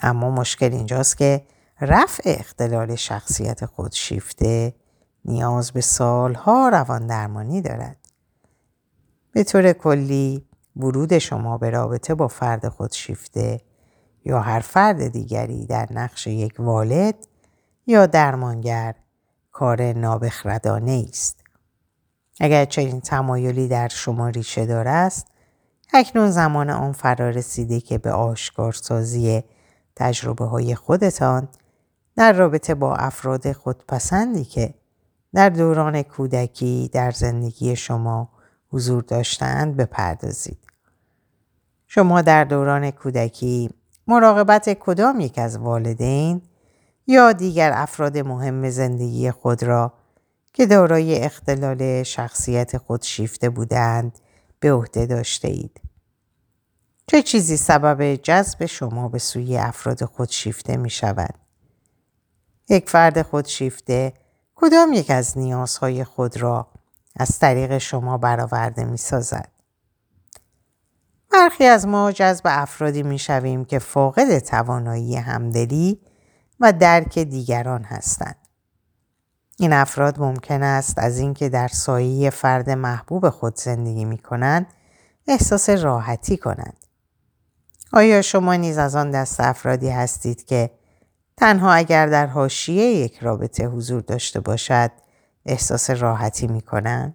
اما 0.00 0.30
مشکل 0.30 0.72
اینجاست 0.72 1.18
که 1.18 1.46
رفع 1.80 2.22
اختلال 2.40 2.96
شخصیت 2.96 3.66
خودشیفته 3.66 4.74
نیاز 5.24 5.72
به 5.72 5.80
سالها 5.80 6.68
روان 6.68 7.06
درمانی 7.06 7.62
دارد. 7.62 7.96
به 9.32 9.44
طور 9.44 9.72
کلی 9.72 10.46
ورود 10.76 11.18
شما 11.18 11.58
به 11.58 11.70
رابطه 11.70 12.14
با 12.14 12.28
فرد 12.28 12.68
خودشیفته 12.68 13.60
یا 14.24 14.40
هر 14.40 14.60
فرد 14.60 15.08
دیگری 15.08 15.66
در 15.66 15.88
نقش 15.90 16.26
یک 16.26 16.54
والد 16.58 17.14
یا 17.86 18.06
درمانگر 18.06 18.94
کار 19.52 19.92
نابخردانه 19.92 21.04
است. 21.08 21.42
اگر 22.40 22.64
چنین 22.64 23.00
تمایلی 23.00 23.68
در 23.68 23.88
شما 23.88 24.28
ریشه 24.28 24.66
دار 24.66 24.88
است 24.88 25.26
اکنون 25.94 26.30
زمان 26.30 26.70
آن 26.70 26.92
فرا 26.92 27.30
رسیده 27.30 27.80
که 27.80 27.98
به 27.98 28.12
آشکارسازی 28.12 29.42
تجربه 29.96 30.44
های 30.44 30.74
خودتان 30.74 31.48
در 32.16 32.32
رابطه 32.32 32.74
با 32.74 32.96
افراد 32.96 33.52
خودپسندی 33.52 34.44
که 34.44 34.74
در 35.34 35.48
دوران 35.48 36.02
کودکی 36.02 36.90
در 36.92 37.10
زندگی 37.10 37.76
شما 37.76 38.28
حضور 38.72 39.02
داشتند 39.02 39.76
بپردازید. 39.76 40.58
شما 41.86 42.22
در 42.22 42.44
دوران 42.44 42.90
کودکی 42.90 43.70
مراقبت 44.06 44.72
کدام 44.80 45.20
یک 45.20 45.38
از 45.38 45.56
والدین 45.56 46.42
یا 47.06 47.32
دیگر 47.32 47.72
افراد 47.74 48.18
مهم 48.18 48.70
زندگی 48.70 49.30
خود 49.30 49.62
را 49.62 49.92
که 50.52 50.66
دارای 50.66 51.18
اختلال 51.18 52.02
شخصیت 52.02 52.78
خودشیفته 52.78 53.50
بودند 53.50 54.18
به 54.60 54.72
عهده 54.72 55.06
داشته 55.06 55.48
اید. 55.48 55.80
چه 57.06 57.22
چیزی 57.22 57.56
سبب 57.56 58.14
جذب 58.14 58.66
شما 58.66 59.08
به 59.08 59.18
سوی 59.18 59.56
افراد 59.56 60.04
خودشیفته 60.04 60.76
می 60.76 60.90
شود؟ 60.90 61.34
یک 62.68 62.90
فرد 62.90 63.22
خودشیفته 63.22 64.12
کدام 64.54 64.92
یک 64.92 65.10
از 65.10 65.38
نیازهای 65.38 66.04
خود 66.04 66.36
را 66.36 66.66
از 67.16 67.38
طریق 67.38 67.78
شما 67.78 68.18
برآورده 68.18 68.84
می 68.84 68.96
سازد؟ 68.96 69.48
برخی 71.32 71.64
از 71.64 71.86
ما 71.86 72.12
جذب 72.12 72.42
افرادی 72.44 73.02
می 73.02 73.18
شویم 73.18 73.64
که 73.64 73.78
فاقد 73.78 74.38
توانایی 74.38 75.16
همدلی 75.16 76.00
و 76.60 76.72
درک 76.72 77.18
دیگران 77.18 77.82
هستند. 77.82 78.36
این 79.58 79.72
افراد 79.72 80.20
ممکن 80.20 80.62
است 80.62 80.98
از 80.98 81.18
اینکه 81.18 81.48
در 81.48 81.68
سایه 81.68 82.30
فرد 82.30 82.70
محبوب 82.70 83.30
خود 83.30 83.56
زندگی 83.56 84.04
می 84.04 84.18
کنند 84.18 84.66
احساس 85.28 85.68
راحتی 85.68 86.36
کنند. 86.36 86.76
آیا 87.92 88.22
شما 88.22 88.54
نیز 88.54 88.78
از 88.78 88.96
آن 88.96 89.10
دست 89.10 89.40
افرادی 89.40 89.88
هستید 89.88 90.44
که 90.44 90.70
تنها 91.36 91.72
اگر 91.72 92.06
در 92.06 92.26
حاشیه 92.26 92.84
یک 92.84 93.18
رابطه 93.18 93.66
حضور 93.66 94.00
داشته 94.00 94.40
باشد 94.40 94.90
احساس 95.46 95.90
راحتی 95.90 96.46
می 96.46 96.60
کنند؟ 96.60 97.14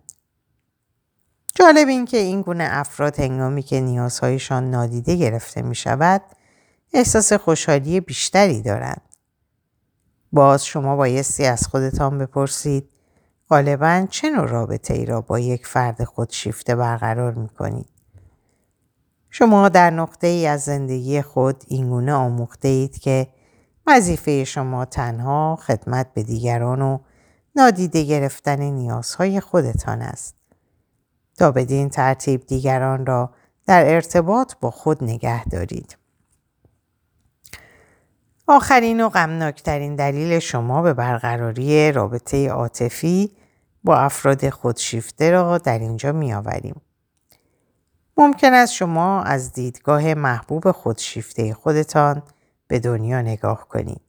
جالب 1.55 1.87
این 1.87 2.05
که 2.05 2.17
این 2.17 2.41
گونه 2.41 2.67
افراد 2.71 3.19
هنگامی 3.19 3.63
که 3.63 3.81
نیازهایشان 3.81 4.71
نادیده 4.71 5.15
گرفته 5.15 5.61
می 5.61 5.75
شود 5.75 6.21
احساس 6.93 7.33
خوشحالی 7.33 7.99
بیشتری 7.99 8.61
دارند. 8.61 9.01
باز 10.31 10.65
شما 10.65 10.95
بایستی 10.95 11.45
از 11.45 11.67
خودتان 11.67 12.17
بپرسید 12.17 12.89
غالبا 13.49 14.07
چه 14.09 14.29
نوع 14.29 14.47
رابطه 14.47 14.93
ای 14.93 15.05
را 15.05 15.21
با 15.21 15.39
یک 15.39 15.67
فرد 15.67 16.03
خودشیفته 16.03 16.75
برقرار 16.75 17.33
می 17.33 17.49
کنید؟ 17.49 17.89
شما 19.29 19.69
در 19.69 19.89
نقطه 19.89 20.27
ای 20.27 20.47
از 20.47 20.61
زندگی 20.61 21.21
خود 21.21 21.63
اینگونه 21.67 22.13
آموخته 22.13 22.67
اید 22.67 22.99
که 22.99 23.27
وظیفه 23.87 24.43
شما 24.43 24.85
تنها 24.85 25.55
خدمت 25.55 26.13
به 26.13 26.23
دیگران 26.23 26.81
و 26.81 26.99
نادیده 27.57 28.03
گرفتن 28.03 28.59
نیازهای 28.59 29.39
خودتان 29.39 30.01
است. 30.01 30.35
تا 31.37 31.51
بدین 31.51 31.89
ترتیب 31.89 32.45
دیگران 32.45 33.05
را 33.05 33.29
در 33.65 33.93
ارتباط 33.93 34.53
با 34.61 34.71
خود 34.71 35.03
نگه 35.03 35.45
دارید. 35.45 35.97
آخرین 38.47 39.01
و 39.01 39.09
غمناکترین 39.09 39.95
دلیل 39.95 40.39
شما 40.39 40.81
به 40.81 40.93
برقراری 40.93 41.91
رابطه 41.91 42.49
عاطفی 42.49 43.31
با 43.83 43.97
افراد 43.97 44.49
خودشیفته 44.49 45.31
را 45.31 45.57
در 45.57 45.79
اینجا 45.79 46.11
می 46.11 46.33
آوریم. 46.33 46.81
ممکن 48.17 48.53
است 48.53 48.73
شما 48.73 49.21
از 49.23 49.53
دیدگاه 49.53 50.13
محبوب 50.13 50.71
خودشیفته 50.71 51.53
خودتان 51.53 52.23
به 52.67 52.79
دنیا 52.79 53.21
نگاه 53.21 53.67
کنید. 53.67 54.06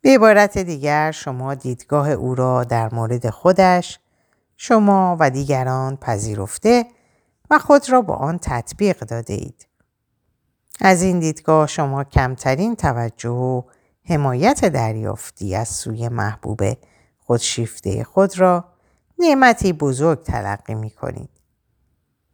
به 0.00 0.14
عبارت 0.14 0.58
دیگر 0.58 1.10
شما 1.10 1.54
دیدگاه 1.54 2.10
او 2.10 2.34
را 2.34 2.64
در 2.64 2.94
مورد 2.94 3.30
خودش، 3.30 3.98
شما 4.56 5.16
و 5.20 5.30
دیگران 5.30 5.96
پذیرفته 5.96 6.86
و 7.50 7.58
خود 7.58 7.90
را 7.90 8.02
با 8.02 8.14
آن 8.14 8.38
تطبیق 8.42 8.98
داده 8.98 9.34
اید. 9.34 9.66
از 10.80 11.02
این 11.02 11.20
دیدگاه 11.20 11.66
شما 11.66 12.04
کمترین 12.04 12.76
توجه 12.76 13.30
و 13.30 13.62
حمایت 14.04 14.64
دریافتی 14.64 15.54
از 15.54 15.68
سوی 15.68 16.08
محبوب 16.08 16.60
خودشیفته 17.18 18.04
خود 18.04 18.38
را 18.38 18.64
نعمتی 19.18 19.72
بزرگ 19.72 20.22
تلقی 20.22 20.74
می 20.74 20.90
کنید. 20.90 21.30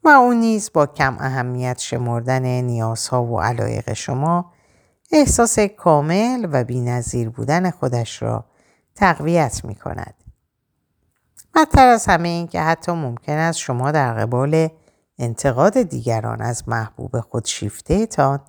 و 0.05 0.33
نیز 0.33 0.71
با 0.73 0.87
کم 0.87 1.17
اهمیت 1.21 1.79
شمردن 1.79 2.43
نیازها 2.43 3.25
و 3.25 3.41
علایق 3.41 3.93
شما 3.93 4.53
احساس 5.13 5.59
کامل 5.59 6.49
و 6.53 6.65
بینظیر 6.65 7.29
بودن 7.29 7.71
خودش 7.71 8.23
را 8.23 8.45
تقویت 8.95 9.65
می 9.65 9.75
کند. 9.75 10.15
بدتر 11.55 11.87
از 11.87 12.07
همه 12.07 12.29
این 12.29 12.47
که 12.47 12.61
حتی 12.61 12.93
ممکن 12.93 13.33
است 13.33 13.59
شما 13.59 13.91
در 13.91 14.15
قبال 14.15 14.69
انتقاد 15.19 15.83
دیگران 15.83 16.43
از 16.43 16.69
محبوب 16.69 17.21
خود 17.21 17.45
شیفته 17.45 18.07
تان 18.07 18.41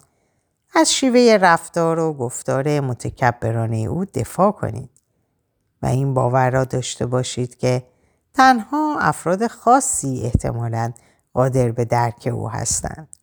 از 0.75 0.93
شیوه 0.93 1.37
رفتار 1.41 1.99
و 1.99 2.13
گفتار 2.13 2.79
متکبرانه 2.79 3.77
او 3.77 4.05
دفاع 4.05 4.51
کنید 4.51 4.89
و 5.81 5.85
این 5.85 6.13
باور 6.13 6.49
را 6.49 6.63
داشته 6.63 7.05
باشید 7.05 7.57
که 7.57 7.83
تنها 8.33 8.99
افراد 8.99 9.47
خاصی 9.47 10.21
احتمالاً 10.23 10.93
قادر 11.33 11.71
به 11.71 11.85
درک 11.85 12.29
او 12.33 12.49
هستند. 12.49 13.16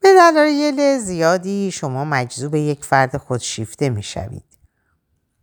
به 0.00 0.08
دلایل 0.14 0.98
زیادی 0.98 1.70
شما 1.70 2.04
مجذوب 2.04 2.54
یک 2.54 2.84
فرد 2.84 3.16
خودشیفته 3.16 3.88
می 3.88 4.02
شوید. 4.02 4.44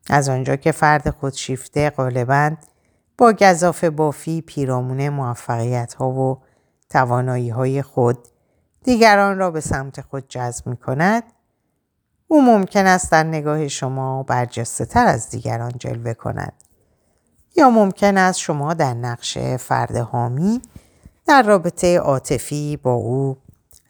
از 0.10 0.30
آنجا 0.30 0.56
که 0.56 0.72
فرد 0.72 1.10
خودشیفته 1.10 1.90
غالبا 1.90 2.52
با 3.18 3.34
گذاف 3.34 3.84
بافی 3.84 4.42
پیرامون 4.42 5.10
موفقیت 5.10 5.94
ها 5.94 6.10
و 6.10 6.42
توانایی 6.90 7.50
های 7.50 7.82
خود 7.82 8.18
دیگران 8.84 9.38
را 9.38 9.52
به 9.52 9.62
سمت 9.62 10.02
خود 10.02 10.28
جذب 10.28 10.68
می 10.68 10.78
کند 10.78 11.24
او 12.28 12.42
ممکن 12.42 12.86
است 12.86 13.12
در 13.12 13.24
نگاه 13.24 13.68
شما 13.68 14.24
برجسته 14.24 14.86
تر 14.86 15.08
از 15.08 15.30
دیگران 15.30 15.72
جلوه 15.80 16.14
کند. 16.14 16.54
یا 17.56 17.70
ممکن 17.70 18.18
است 18.18 18.40
شما 18.40 18.74
در 18.74 18.94
نقش 18.94 19.38
فرد 19.38 19.96
حامی 19.96 20.62
در 21.26 21.44
رابطه 21.44 21.98
عاطفی 21.98 22.78
با 22.78 22.94
او 22.94 23.38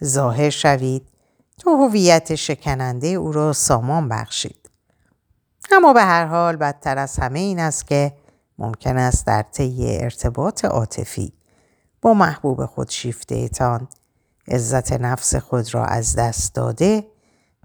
ظاهر 0.04 0.50
شوید 0.50 1.08
تا 1.58 1.72
هویت 1.76 2.36
شکننده 2.36 3.08
او 3.08 3.32
را 3.32 3.54
سامان 3.54 4.10
بخشید. 4.10 4.70
اما 5.72 5.94
به 5.94 6.02
هر 6.02 6.26
حال 6.26 6.56
بدتر 6.56 6.98
از 6.98 7.20
همه 7.20 7.40
این 7.40 7.60
است 7.60 7.88
که 7.88 8.14
ممکن 8.58 8.98
است 8.98 9.28
در 9.28 9.42
طی 9.42 9.98
ارتباط 9.98 10.66
عاطفی 10.66 11.34
با 12.02 12.14
محبوب 12.14 12.66
خود 12.66 12.90
شیفته 12.90 13.48
تان 13.48 13.88
عزت 14.48 14.94
نفس 14.94 15.36
خود 15.36 15.74
را 15.74 15.86
از 15.86 16.16
دست 16.16 16.56
داده 16.56 17.08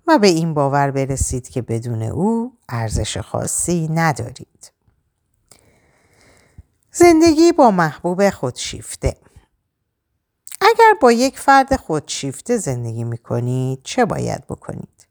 و 0.06 0.18
به 0.18 0.28
این 0.28 0.54
باور 0.54 0.90
برسید 0.90 1.49
که 1.49 1.62
بدون 1.62 2.02
او 2.02 2.52
ارزش 2.68 3.18
خاصی 3.18 3.88
ندارید. 3.88 4.72
زندگی 6.92 7.52
با 7.52 7.70
محبوب 7.70 8.30
خودشیفته 8.30 9.16
اگر 10.60 10.94
با 11.00 11.12
یک 11.12 11.38
فرد 11.38 11.76
خودشیفته 11.76 12.56
زندگی 12.56 13.04
می 13.04 13.18
کنید 13.18 13.80
چه 13.84 14.04
باید 14.04 14.46
بکنید؟ 14.46 15.08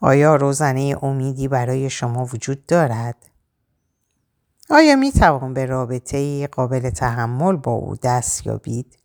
آیا 0.00 0.36
روزنه 0.36 0.96
امیدی 1.02 1.48
برای 1.48 1.90
شما 1.90 2.24
وجود 2.24 2.66
دارد؟ 2.66 3.16
آیا 4.70 4.96
می 4.96 5.12
توان 5.12 5.54
به 5.54 5.66
رابطه 5.66 6.46
قابل 6.46 6.90
تحمل 6.90 7.56
با 7.56 7.72
او 7.72 7.96
دست 7.96 8.46
یابید؟ 8.46 8.98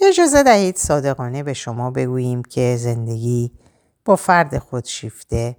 اجازه 0.00 0.42
دهید 0.42 0.76
صادقانه 0.76 1.42
به 1.42 1.52
شما 1.52 1.90
بگوییم 1.90 2.42
که 2.42 2.76
زندگی 2.78 3.52
با 4.04 4.16
فرد 4.16 4.58
خودشیفته 4.58 5.56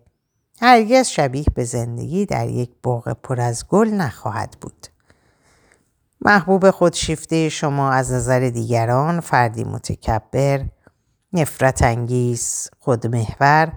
هرگز 0.61 1.07
شبیه 1.07 1.45
به 1.55 1.63
زندگی 1.63 2.25
در 2.25 2.49
یک 2.49 2.71
باغ 2.83 3.17
پر 3.23 3.41
از 3.41 3.67
گل 3.67 3.87
نخواهد 3.87 4.57
بود. 4.61 4.87
محبوب 6.25 6.71
خودشیفته 6.71 7.49
شما 7.49 7.91
از 7.91 8.11
نظر 8.11 8.39
دیگران 8.39 9.19
فردی 9.19 9.63
متکبر، 9.63 10.65
نفرت 11.33 11.81
انگیز، 11.81 12.69
خودمحور 12.79 13.71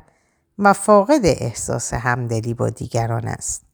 و 0.59 0.73
فاقد 0.73 1.21
احساس 1.25 1.95
همدلی 1.95 2.55
با 2.55 2.71
دیگران 2.71 3.29
است. 3.29 3.65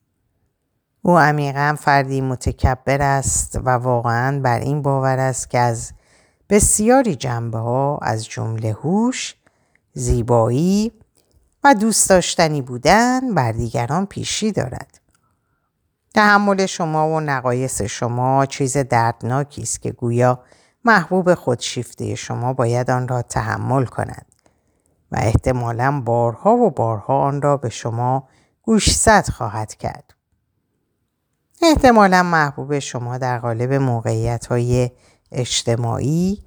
او 1.02 1.18
عمیقا 1.18 1.76
فردی 1.80 2.20
متکبر 2.20 3.02
است 3.02 3.58
و 3.64 3.70
واقعا 3.70 4.40
بر 4.40 4.58
این 4.58 4.82
باور 4.82 5.18
است 5.18 5.50
که 5.50 5.58
از 5.58 5.92
بسیاری 6.50 7.14
جنبه 7.14 7.58
ها 7.58 7.98
از 8.02 8.26
جمله 8.26 8.72
هوش، 8.72 9.34
زیبایی 9.92 10.92
و 11.64 11.74
دوست 11.74 12.08
داشتنی 12.08 12.62
بودن 12.62 13.34
بر 13.34 13.52
دیگران 13.52 14.06
پیشی 14.06 14.52
دارد. 14.52 15.03
تحمل 16.14 16.66
شما 16.66 17.08
و 17.08 17.20
نقایص 17.20 17.82
شما 17.82 18.46
چیز 18.46 18.76
دردناکی 18.76 19.62
است 19.62 19.82
که 19.82 19.92
گویا 19.92 20.40
محبوب 20.84 21.34
خودشیفته 21.34 22.14
شما 22.14 22.52
باید 22.52 22.90
آن 22.90 23.08
را 23.08 23.22
تحمل 23.22 23.84
کند 23.84 24.26
و 25.12 25.16
احتمالا 25.20 26.02
بارها 26.04 26.50
و 26.50 26.70
بارها 26.70 27.20
آن 27.20 27.42
را 27.42 27.56
به 27.56 27.68
شما 27.68 28.28
گوشزد 28.62 29.28
خواهد 29.28 29.74
کرد. 29.74 30.14
احتمالا 31.62 32.22
محبوب 32.22 32.78
شما 32.78 33.18
در 33.18 33.38
قالب 33.38 33.72
موقعیت 33.72 34.46
های 34.46 34.90
اجتماعی 35.32 36.42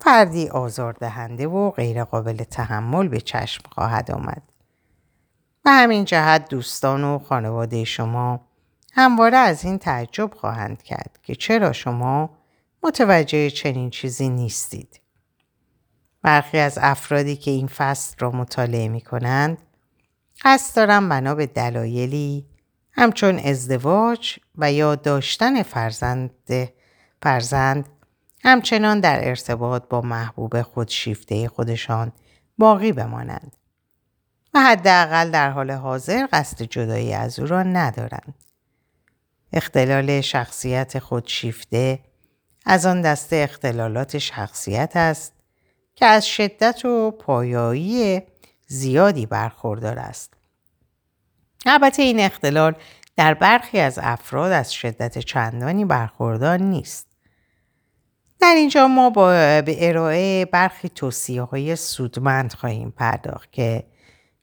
فردی 0.00 0.48
آزاردهنده 0.48 1.46
و 1.46 1.70
غیرقابل 1.70 2.36
تحمل 2.36 3.08
به 3.08 3.20
چشم 3.20 3.62
خواهد 3.72 4.10
آمد. 4.10 4.42
و 5.64 5.70
همین 5.70 6.04
جهت 6.04 6.48
دوستان 6.48 7.04
و 7.04 7.18
خانواده 7.18 7.84
شما 7.84 8.40
همواره 8.96 9.36
از 9.36 9.64
این 9.64 9.78
تعجب 9.78 10.34
خواهند 10.34 10.82
کرد 10.82 11.18
که 11.22 11.34
چرا 11.34 11.72
شما 11.72 12.30
متوجه 12.82 13.50
چنین 13.50 13.90
چیزی 13.90 14.28
نیستید. 14.28 15.00
برخی 16.22 16.58
از 16.58 16.78
افرادی 16.82 17.36
که 17.36 17.50
این 17.50 17.66
فصل 17.66 18.16
را 18.18 18.30
مطالعه 18.30 18.88
می 18.88 19.00
کنند 19.00 19.58
قصد 20.44 20.76
دارم 20.76 21.08
بنا 21.08 21.34
به 21.34 21.46
دلایلی 21.46 22.46
همچون 22.92 23.38
ازدواج 23.38 24.38
و 24.58 24.72
یا 24.72 24.94
داشتن 24.94 25.62
فرزند 25.62 26.30
فرزند 27.22 27.88
همچنان 28.44 29.00
در 29.00 29.28
ارتباط 29.28 29.88
با 29.88 30.00
محبوب 30.00 30.62
خودشیفته 30.62 31.48
خودشان 31.48 32.12
باقی 32.58 32.92
بمانند 32.92 33.56
و 34.54 34.60
حداقل 34.60 35.30
در 35.30 35.50
حال 35.50 35.70
حاضر 35.70 36.26
قصد 36.32 36.62
جدایی 36.62 37.14
از 37.14 37.38
او 37.38 37.46
را 37.46 37.62
ندارند. 37.62 38.43
اختلال 39.56 40.20
شخصیت 40.20 40.98
خودشیفته 40.98 41.98
از 42.66 42.86
آن 42.86 43.02
دسته 43.02 43.36
اختلالات 43.36 44.18
شخصیت 44.18 44.92
است 44.94 45.32
که 45.94 46.06
از 46.06 46.26
شدت 46.26 46.84
و 46.84 47.10
پایایی 47.10 48.22
زیادی 48.66 49.26
برخوردار 49.26 49.98
است. 49.98 50.34
البته 51.66 52.02
این 52.02 52.20
اختلال 52.20 52.74
در 53.16 53.34
برخی 53.34 53.78
از 53.78 53.98
افراد 54.02 54.52
از 54.52 54.74
شدت 54.74 55.18
چندانی 55.18 55.84
برخوردار 55.84 56.58
نیست. 56.58 57.06
در 58.40 58.54
اینجا 58.54 58.88
ما 58.88 59.10
با 59.10 59.30
به 59.62 59.88
ارائه 59.88 60.44
برخی 60.44 60.88
توصیه 60.88 61.42
های 61.42 61.76
سودمند 61.76 62.52
خواهیم 62.52 62.90
پرداخت 62.90 63.52
که 63.52 63.84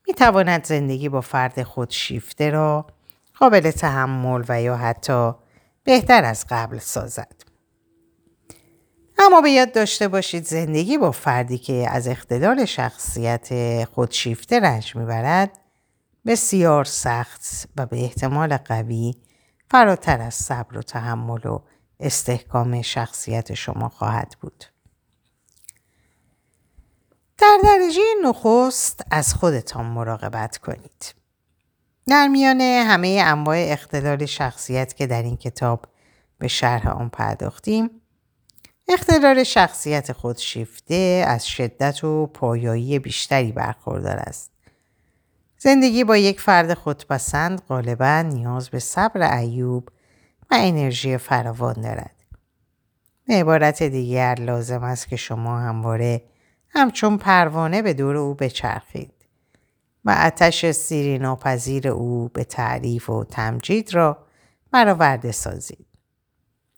می 0.07 0.13
تواند 0.13 0.65
زندگی 0.65 1.09
با 1.09 1.21
فرد 1.21 1.63
خودشیفته 1.63 2.49
را 2.49 2.85
قابل 3.41 3.71
تحمل 3.71 4.43
و 4.49 4.61
یا 4.61 4.77
حتی 4.77 5.31
بهتر 5.83 6.25
از 6.25 6.45
قبل 6.49 6.77
سازد. 6.77 7.43
اما 9.19 9.41
به 9.41 9.51
یاد 9.51 9.71
داشته 9.71 10.07
باشید 10.07 10.45
زندگی 10.45 10.97
با 10.97 11.11
فردی 11.11 11.57
که 11.57 11.87
از 11.89 12.07
اختلال 12.07 12.65
شخصیت 12.65 13.49
خودشیفته 13.85 14.59
رنج 14.59 14.95
می‌برد 14.95 15.59
بسیار 16.25 16.85
سخت 16.85 17.69
و 17.77 17.85
به 17.85 18.03
احتمال 18.03 18.57
قوی 18.57 19.15
فراتر 19.71 20.21
از 20.21 20.33
صبر 20.33 20.77
و 20.77 20.81
تحمل 20.81 21.47
و 21.47 21.59
استحکام 21.99 22.81
شخصیت 22.81 23.53
شما 23.53 23.89
خواهد 23.89 24.35
بود. 24.41 24.65
در 27.37 27.57
درجه 27.63 28.01
نخست 28.23 29.01
از 29.11 29.33
خودتان 29.33 29.85
مراقبت 29.85 30.57
کنید. 30.57 31.20
در 32.07 32.27
میان 32.27 32.61
همه 32.61 33.23
انواع 33.25 33.57
اختلال 33.57 34.25
شخصیت 34.25 34.95
که 34.95 35.07
در 35.07 35.23
این 35.23 35.37
کتاب 35.37 35.85
به 36.37 36.47
شرح 36.47 36.87
آن 36.87 37.09
پرداختیم 37.09 37.89
اختلال 38.87 39.43
شخصیت 39.43 40.11
خودشیفته 40.11 41.25
از 41.27 41.47
شدت 41.47 42.03
و 42.03 42.27
پایایی 42.27 42.99
بیشتری 42.99 43.51
برخوردار 43.51 44.17
است. 44.17 44.51
زندگی 45.57 46.03
با 46.03 46.17
یک 46.17 46.41
فرد 46.41 46.73
خودپسند 46.73 47.61
غالبا 47.61 48.21
نیاز 48.21 48.69
به 48.69 48.79
صبر 48.79 49.37
ایوب 49.37 49.89
و 50.51 50.55
انرژی 50.59 51.17
فراوان 51.17 51.73
دارد. 51.73 52.15
به 53.27 53.33
عبارت 53.33 53.83
دیگر 53.83 54.35
لازم 54.39 54.83
است 54.83 55.07
که 55.07 55.15
شما 55.15 55.59
همواره 55.59 56.21
همچون 56.69 57.17
پروانه 57.17 57.81
به 57.81 57.93
دور 57.93 58.17
او 58.17 58.33
بچرخید. 58.33 59.20
و 60.05 60.11
آتش 60.25 60.71
سیری 60.71 61.19
ناپذیر 61.19 61.87
او 61.87 62.29
به 62.33 62.43
تعریف 62.43 63.09
و 63.09 63.23
تمجید 63.23 63.93
را 63.93 64.17
برآورده 64.71 65.31
سازید. 65.31 65.85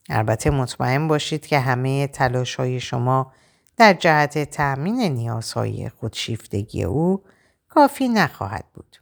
البته 0.08 0.50
مطمئن 0.50 1.08
باشید 1.08 1.46
که 1.46 1.58
همه 1.58 2.06
تلاش 2.06 2.54
های 2.54 2.80
شما 2.80 3.32
در 3.76 3.92
جهت 3.92 4.50
تأمین 4.50 5.00
نیازهای 5.00 5.88
خودشیفتگی 5.88 6.84
او 6.84 7.22
کافی 7.68 8.08
نخواهد 8.08 8.64
بود. 8.74 8.96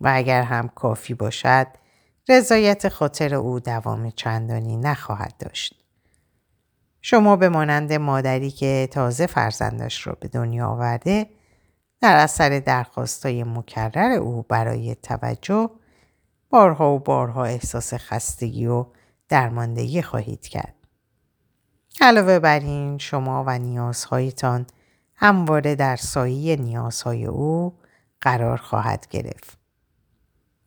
و 0.00 0.12
اگر 0.14 0.42
هم 0.42 0.68
کافی 0.68 1.14
باشد 1.14 1.66
رضایت 2.28 2.88
خاطر 2.88 3.34
او 3.34 3.60
دوام 3.60 4.10
چندانی 4.10 4.76
نخواهد 4.76 5.34
داشت. 5.38 5.82
شما 7.02 7.36
به 7.36 7.48
مانند 7.48 7.92
مادری 7.92 8.50
که 8.50 8.88
تازه 8.90 9.26
فرزندش 9.26 10.06
را 10.06 10.16
به 10.20 10.28
دنیا 10.28 10.68
آورده 10.68 11.26
در 12.02 12.16
اثر 12.16 12.58
درخواستای 12.58 13.44
مکرر 13.44 14.12
او 14.12 14.42
برای 14.42 14.94
توجه 14.94 15.70
بارها 16.50 16.94
و 16.94 16.98
بارها 16.98 17.44
احساس 17.44 17.94
خستگی 17.94 18.66
و 18.66 18.86
درماندگی 19.28 20.02
خواهید 20.02 20.48
کرد. 20.48 20.74
علاوه 22.00 22.38
بر 22.38 22.60
این 22.60 22.98
شما 22.98 23.44
و 23.46 23.58
نیازهایتان 23.58 24.66
همواره 25.14 25.74
در 25.74 25.96
سایه 25.96 26.56
نیازهای 26.56 27.24
او 27.26 27.78
قرار 28.20 28.56
خواهد 28.56 29.06
گرفت. 29.10 29.58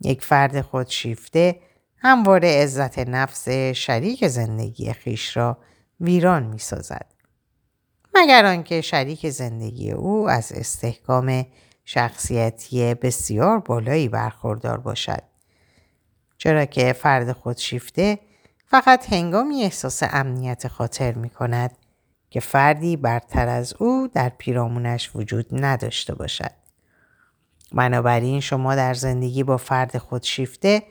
یک 0.01 0.23
فرد 0.23 0.61
خودشیفته 0.61 1.59
همواره 1.97 2.63
عزت 2.63 2.99
نفس 2.99 3.49
شریک 3.75 4.27
زندگی 4.27 4.93
خیش 4.93 5.37
را 5.37 5.57
ویران 5.99 6.43
می 6.43 6.59
سازد. 6.59 7.14
مگر 8.15 8.45
آنکه 8.45 8.81
شریک 8.81 9.29
زندگی 9.29 9.91
او 9.91 10.29
از 10.29 10.51
استحکام 10.51 11.45
شخصیتی 11.85 12.93
بسیار 12.93 13.59
بالایی 13.59 14.09
برخوردار 14.09 14.77
باشد. 14.77 15.23
چرا 16.37 16.65
که 16.65 16.93
فرد 16.93 17.31
خودشیفته 17.31 18.19
فقط 18.65 19.13
هنگامی 19.13 19.63
احساس 19.63 20.03
امنیت 20.03 20.67
خاطر 20.67 21.13
می 21.13 21.29
کند 21.29 21.77
که 22.29 22.39
فردی 22.39 22.97
برتر 22.97 23.47
از 23.47 23.73
او 23.79 24.09
در 24.13 24.29
پیرامونش 24.29 25.11
وجود 25.15 25.45
نداشته 25.51 26.15
باشد. 26.15 26.51
بنابراین 27.71 28.39
شما 28.39 28.75
در 28.75 28.93
زندگی 28.93 29.43
با 29.43 29.57
فرد 29.57 29.97
خودشیفته 29.97 30.83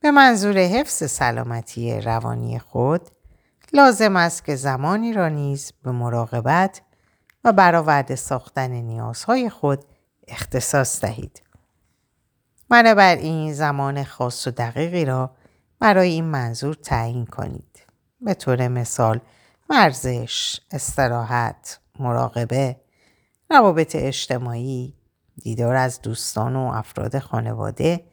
به 0.00 0.10
منظور 0.10 0.58
حفظ 0.58 1.10
سلامتی 1.10 2.00
روانی 2.00 2.58
خود 2.58 3.00
لازم 3.72 4.16
است 4.16 4.44
که 4.44 4.56
زمانی 4.56 5.12
را 5.12 5.28
نیز 5.28 5.72
به 5.82 5.90
مراقبت 5.90 6.82
و 7.44 7.52
برآورده 7.52 8.16
ساختن 8.16 8.70
نیازهای 8.70 9.50
خود 9.50 9.84
اختصاص 10.28 11.00
دهید. 11.00 11.42
بنابراین 12.68 13.52
زمان 13.52 14.04
خاص 14.04 14.46
و 14.46 14.50
دقیقی 14.50 15.04
را 15.04 15.30
برای 15.80 16.10
این 16.10 16.24
منظور 16.24 16.74
تعیین 16.74 17.26
کنید. 17.26 17.86
به 18.20 18.34
طور 18.34 18.68
مثال 18.68 19.20
ورزش، 19.70 20.60
استراحت، 20.70 21.80
مراقبه، 21.98 22.76
روابط 23.50 23.96
اجتماعی، 23.96 24.94
دیدار 25.42 25.74
از 25.74 26.02
دوستان 26.02 26.56
و 26.56 26.72
افراد 26.74 27.18
خانواده 27.18 28.04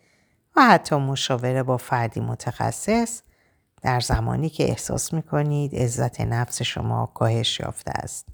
و 0.56 0.62
حتی 0.62 0.96
مشاوره 0.96 1.64
با 1.64 1.78
فردی 1.78 2.20
متخصص 2.20 3.22
در 3.86 4.00
زمانی 4.00 4.50
که 4.50 4.64
احساس 4.64 5.14
می 5.14 5.24
کنید 5.24 5.76
عزت 5.76 6.22
نفس 6.22 6.62
شما 6.62 7.06
کاهش 7.06 7.60
یافته 7.60 7.92
است. 7.96 8.28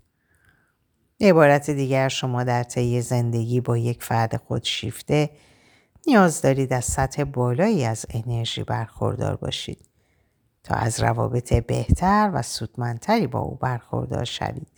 عبارت 1.22 1.70
دیگر 1.70 2.08
شما 2.08 2.44
در 2.44 2.64
طی 2.64 3.02
زندگی 3.02 3.62
با 3.62 3.78
یک 3.78 4.04
فرد 4.04 4.38
خودشیفته 4.38 5.30
نیاز 6.08 6.42
دارید 6.42 6.74
از 6.74 6.86
سطح 6.86 7.24
بالایی 7.24 7.86
از 7.86 8.06
انرژی 8.10 8.64
برخوردار 8.64 9.36
باشید 9.36 9.90
تا 10.64 10.76
از 10.76 11.00
روابط 11.00 11.54
بهتر 11.54 12.32
و 12.34 12.42
سودمندتری 12.42 13.28
با 13.28 13.40
او 13.40 13.56
برخوردار 13.56 14.26
شوید. 14.26 14.72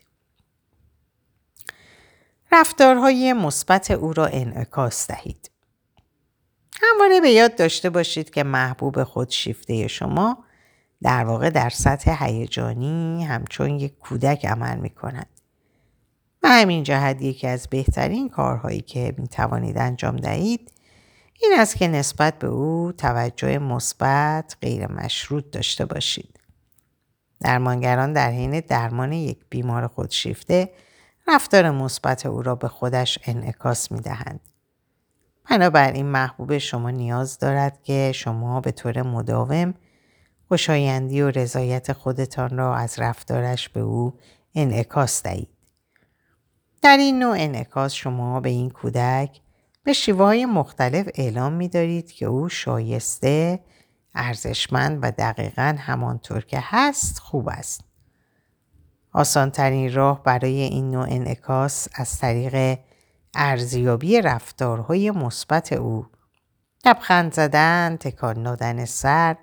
رفتارهای 2.51 3.33
مثبت 3.33 3.91
او 3.91 4.13
را 4.13 4.25
انعکاس 4.25 5.07
دهید. 5.07 5.51
همواره 6.81 7.21
به 7.21 7.29
یاد 7.29 7.55
داشته 7.55 7.89
باشید 7.89 8.29
که 8.29 8.43
محبوب 8.43 9.03
خودشیفته 9.03 9.88
شما 9.88 10.43
در 11.03 11.25
واقع 11.25 11.49
در 11.49 11.69
سطح 11.69 12.25
هیجانی 12.25 13.23
همچون 13.23 13.69
یک 13.69 13.99
کودک 13.99 14.45
عمل 14.45 14.77
می 14.77 14.89
کند. 14.89 15.29
و 16.43 16.47
همین 16.47 16.83
جهت 16.83 17.21
یکی 17.21 17.47
از 17.47 17.67
بهترین 17.67 18.29
کارهایی 18.29 18.81
که 18.81 19.15
می 19.17 19.27
توانید 19.27 19.77
انجام 19.77 20.15
دهید 20.15 20.71
این 21.41 21.51
است 21.59 21.75
که 21.75 21.87
نسبت 21.87 22.39
به 22.39 22.47
او 22.47 22.91
توجه 22.97 23.57
مثبت 23.57 24.57
غیر 24.61 24.87
مشروط 24.87 25.51
داشته 25.51 25.85
باشید. 25.85 26.39
درمانگران 27.41 28.13
در 28.13 28.31
حین 28.31 28.59
درمان 28.59 29.11
یک 29.11 29.39
بیمار 29.49 29.87
خودشیفته 29.87 30.69
رفتار 31.27 31.71
مثبت 31.71 32.25
او 32.25 32.41
را 32.41 32.55
به 32.55 32.67
خودش 32.67 33.19
انعکاس 33.23 33.91
می 33.91 34.01
دهند. 34.01 34.39
بنابراین 35.49 36.05
محبوب 36.05 36.57
شما 36.57 36.89
نیاز 36.89 37.39
دارد 37.39 37.83
که 37.83 38.11
شما 38.15 38.61
به 38.61 38.71
طور 38.71 39.01
مداوم 39.01 39.73
خوشایندی 40.47 41.21
و 41.21 41.32
رضایت 41.32 41.93
خودتان 41.93 42.58
را 42.58 42.75
از 42.75 42.99
رفتارش 42.99 43.69
به 43.69 43.79
او 43.79 44.13
انعکاس 44.56 45.23
دهید. 45.23 45.49
در 46.82 46.97
این 46.97 47.19
نوع 47.19 47.36
انعکاس 47.39 47.93
شما 47.93 48.39
به 48.39 48.49
این 48.49 48.69
کودک 48.69 49.41
به 49.84 49.93
شیوه 49.93 50.25
های 50.25 50.45
مختلف 50.45 51.10
اعلام 51.15 51.53
می 51.53 51.67
دارید 51.67 52.12
که 52.12 52.25
او 52.25 52.49
شایسته، 52.49 53.60
ارزشمند 54.15 54.99
و 55.01 55.12
دقیقا 55.12 55.75
همانطور 55.79 56.41
که 56.41 56.60
هست 56.62 57.19
خوب 57.19 57.49
است. 57.49 57.82
آسانترین 59.12 59.93
راه 59.93 60.23
برای 60.23 60.62
این 60.62 60.91
نوع 60.91 61.08
انعکاس 61.10 61.88
از 61.95 62.19
طریق 62.19 62.79
ارزیابی 63.36 64.21
رفتارهای 64.21 65.12
مثبت 65.12 65.73
او 65.73 66.06
لبخند 66.86 67.34
زدن، 67.34 67.97
تکان 67.99 68.43
دادن 68.43 68.86
سر، 68.86 69.36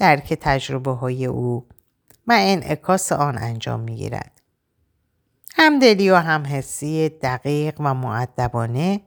درک 0.00 0.34
تجربه 0.34 0.90
های 0.90 1.26
او 1.26 1.66
و 2.26 2.36
انعکاس 2.38 3.12
آن 3.12 3.38
انجام 3.38 3.80
می 3.80 3.96
گیرد. 3.96 4.40
همدلی 5.54 6.10
و 6.10 6.16
همحسی 6.16 7.08
دقیق 7.08 7.80
و 7.80 7.94
معدبانه 7.94 9.00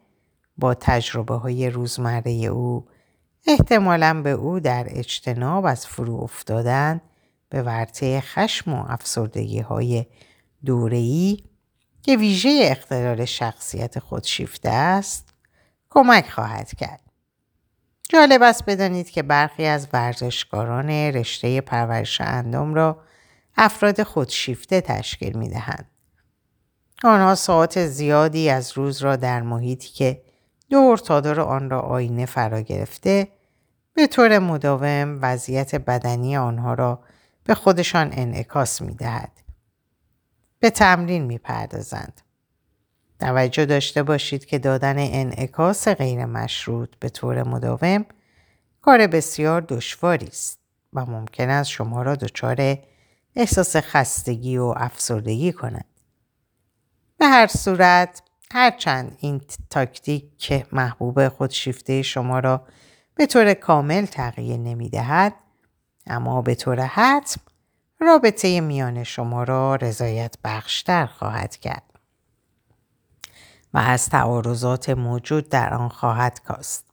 با 0.58 0.74
تجربه 0.74 1.36
های 1.36 1.70
روزمره 1.70 2.32
او 2.32 2.86
احتمالا 3.48 4.22
به 4.22 4.30
او 4.30 4.60
در 4.60 4.86
اجتناب 4.90 5.66
از 5.66 5.88
فرو 5.88 6.16
افتادن 6.16 7.02
به 7.50 7.62
ورطه 7.62 8.22
خشم 8.22 8.74
و 8.74 8.86
افسردگی 8.88 9.60
های 9.60 10.06
دوره‌ای 10.66 11.44
که 12.02 12.18
ویژه 12.18 12.60
اختلال 12.64 13.26
شخصیت 13.26 14.00
خودشیفته 14.00 14.70
است 14.70 15.34
کمک 15.90 16.30
خواهد 16.30 16.76
کرد. 16.76 17.03
جالب 18.10 18.42
است 18.44 18.66
بدانید 18.66 19.10
که 19.10 19.24
برخی 19.24 19.66
از 19.66 19.88
ورزشکاران 19.94 20.90
رشته 20.90 21.62
پرورش 21.62 22.22
اندام 22.22 22.74
را 22.74 23.04
افراد 23.58 24.04
خودشیفته 24.04 24.82
تشکیل 24.82 25.38
می 25.38 25.50
دهند. 25.50 25.90
آنها 27.04 27.36
ساعت 27.36 27.86
زیادی 27.86 28.50
از 28.50 28.78
روز 28.78 29.02
را 29.02 29.16
در 29.16 29.42
محیطی 29.42 29.90
که 29.90 30.22
دور 30.70 30.98
تا 30.98 31.22
دور 31.22 31.40
آن 31.42 31.70
را 31.70 31.80
آینه 31.80 32.26
فرا 32.26 32.62
گرفته 32.62 33.28
به 33.94 34.08
طور 34.08 34.40
مداوم 34.40 35.20
وضعیت 35.22 35.76
بدنی 35.76 36.38
آنها 36.38 36.74
را 36.74 37.00
به 37.44 37.56
خودشان 37.56 38.10
انعکاس 38.14 38.82
می 38.82 38.96
دهد. 38.96 39.32
به 40.60 40.70
تمرین 40.70 41.24
می 41.24 41.38
پردازند. 41.38 42.22
توجه 43.24 43.66
داشته 43.66 44.04
باشید 44.04 44.46
که 44.46 44.60
دادن 44.60 44.96
انعکاس 44.98 45.88
غیر 45.88 46.26
مشروط 46.26 46.90
به 47.00 47.10
طور 47.10 47.44
مداوم 47.44 48.06
کار 48.82 49.08
بسیار 49.08 49.62
دشواری 49.62 50.28
است 50.28 50.60
و 50.94 51.06
ممکن 51.06 51.50
است 51.50 51.70
شما 51.70 52.02
را 52.02 52.16
دچار 52.16 52.78
احساس 53.36 53.76
خستگی 53.76 54.58
و 54.58 54.74
افسردگی 54.78 55.52
کند. 55.52 55.86
به 57.18 57.26
هر 57.26 57.48
صورت 57.48 58.22
هرچند 58.52 59.18
این 59.20 59.42
تاکتیک 59.70 60.38
که 60.38 60.66
محبوب 60.72 61.28
خودشیفته 61.28 62.02
شما 62.02 62.40
را 62.40 62.68
به 63.16 63.26
طور 63.26 63.54
کامل 63.54 64.06
تغییر 64.06 64.58
نمی 64.58 64.90
دهد 64.90 65.34
اما 66.08 66.42
به 66.42 66.56
طور 66.56 66.80
حتم 66.82 67.42
رابطه 68.00 68.62
میان 68.62 69.04
شما 69.04 69.44
را 69.44 69.76
رضایت 69.76 70.36
بخشتر 70.44 71.06
خواهد 71.06 71.56
کرد 71.56 71.93
و 73.74 73.78
از 73.78 74.10
تعارضات 74.10 74.90
موجود 74.90 75.50
در 75.50 75.74
آن 75.74 75.90
خواهد 75.90 76.42
کاست. 76.42 76.86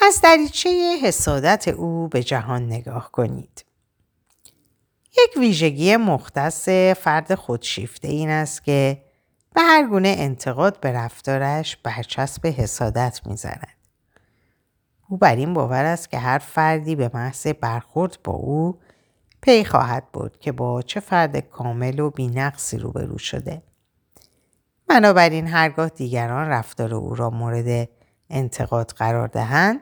از 0.00 0.20
دریچه 0.22 0.98
حسادت 1.02 1.68
او 1.68 2.08
به 2.08 2.22
جهان 2.22 2.66
نگاه 2.66 3.10
کنید. 3.12 3.64
یک 5.12 5.36
ویژگی 5.36 5.96
مختص 5.96 6.68
فرد 6.96 7.34
خودشیفته 7.34 8.08
این 8.08 8.30
است 8.30 8.64
که 8.64 9.02
به 9.54 9.60
هر 9.62 9.86
گونه 9.86 10.14
انتقاد 10.18 10.80
به 10.80 10.92
رفتارش 10.92 11.76
برچسب 11.76 12.46
حسادت 12.46 13.20
می‌زند. 13.26 13.68
او 15.08 15.16
بر 15.16 15.36
این 15.36 15.54
باور 15.54 15.84
است 15.84 16.10
که 16.10 16.18
هر 16.18 16.38
فردی 16.38 16.96
به 16.96 17.10
محض 17.14 17.46
برخورد 17.46 18.18
با 18.24 18.32
او 18.32 18.78
پی 19.42 19.64
خواهد 19.64 20.12
بود 20.12 20.38
که 20.40 20.52
با 20.52 20.82
چه 20.82 21.00
فرد 21.00 21.36
کامل 21.36 21.98
و 21.98 22.10
بینقصی 22.10 22.78
روبرو 22.78 23.18
شده. 23.18 23.62
بنابراین 24.88 25.46
هرگاه 25.46 25.88
دیگران 25.88 26.48
رفتار 26.48 26.94
او 26.94 27.14
را 27.14 27.30
مورد 27.30 27.88
انتقاد 28.30 28.90
قرار 28.90 29.28
دهند 29.28 29.80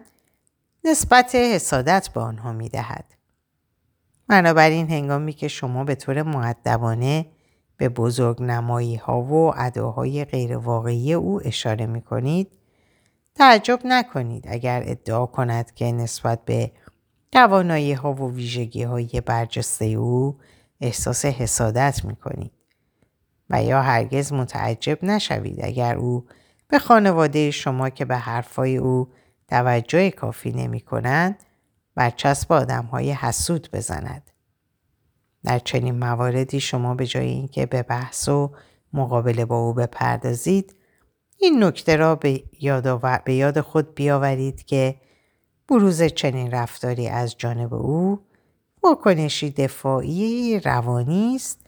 نسبت 0.84 1.34
حسادت 1.34 2.08
به 2.14 2.20
آنها 2.20 2.52
می 2.52 2.68
دهد. 2.68 3.04
بنابراین 4.28 4.90
هنگامی 4.90 5.32
که 5.32 5.48
شما 5.48 5.84
به 5.84 5.94
طور 5.94 6.22
معدبانه 6.22 7.26
به 7.76 7.88
بزرگ 7.88 8.42
نمایی 8.42 8.96
ها 8.96 9.22
و 9.22 9.52
اداهای 9.56 10.24
غیرواقعی 10.24 11.14
او 11.14 11.40
اشاره 11.44 11.86
می 11.86 12.02
کنید 12.02 12.52
تعجب 13.34 13.80
نکنید 13.84 14.44
اگر 14.48 14.82
ادعا 14.86 15.26
کند 15.26 15.74
که 15.74 15.92
نسبت 15.92 16.44
به 16.44 16.72
توانایی 17.32 17.92
ها 17.92 18.12
و 18.12 18.32
ویژگی 18.32 18.82
های 18.82 19.22
برجسته 19.26 19.84
او 19.84 20.38
احساس 20.80 21.24
حسادت 21.24 22.04
می 22.04 22.16
کنید. 22.16 22.55
و 23.50 23.62
یا 23.62 23.82
هرگز 23.82 24.32
متعجب 24.32 25.04
نشوید 25.04 25.64
اگر 25.64 25.96
او 25.96 26.26
به 26.68 26.78
خانواده 26.78 27.50
شما 27.50 27.90
که 27.90 28.04
به 28.04 28.16
حرفای 28.16 28.76
او 28.76 29.08
توجه 29.48 30.10
کافی 30.10 30.52
نمی 30.52 30.80
کنند 30.80 31.42
برچسب 31.94 32.52
آدم 32.52 32.84
های 32.84 33.12
حسود 33.12 33.68
بزند. 33.72 34.30
در 35.44 35.58
چنین 35.58 35.98
مواردی 35.98 36.60
شما 36.60 36.94
به 36.94 37.06
جای 37.06 37.26
اینکه 37.26 37.66
به 37.66 37.82
بحث 37.82 38.28
و 38.28 38.52
مقابله 38.92 39.44
با 39.44 39.58
او 39.58 39.74
بپردازید 39.74 40.74
این 41.38 41.64
نکته 41.64 41.96
را 41.96 42.14
به 42.14 42.42
یاد, 42.60 43.24
به 43.24 43.34
یاد 43.34 43.60
خود 43.60 43.94
بیاورید 43.94 44.64
که 44.64 44.96
بروز 45.68 46.02
چنین 46.02 46.50
رفتاری 46.50 47.08
از 47.08 47.38
جانب 47.38 47.74
او 47.74 48.20
واکنشی 48.82 49.50
دفاعی 49.50 50.60
روانی 50.60 51.36
است 51.36 51.65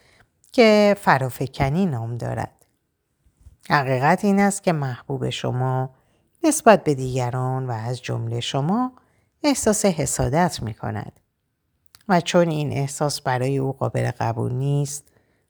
که 0.58 0.96
فرافکنی 1.00 1.86
نام 1.86 2.16
دارد. 2.16 2.66
حقیقت 3.70 4.24
این 4.24 4.40
است 4.40 4.62
که 4.62 4.72
محبوب 4.72 5.30
شما 5.30 5.90
نسبت 6.44 6.84
به 6.84 6.94
دیگران 6.94 7.66
و 7.66 7.70
از 7.70 8.02
جمله 8.02 8.40
شما 8.40 8.92
احساس 9.42 9.84
حسادت 9.84 10.62
می 10.62 10.74
کند. 10.74 11.20
و 12.08 12.20
چون 12.20 12.48
این 12.48 12.72
احساس 12.72 13.20
برای 13.20 13.58
او 13.58 13.72
قابل 13.72 14.10
قبول 14.20 14.52
نیست 14.52 15.04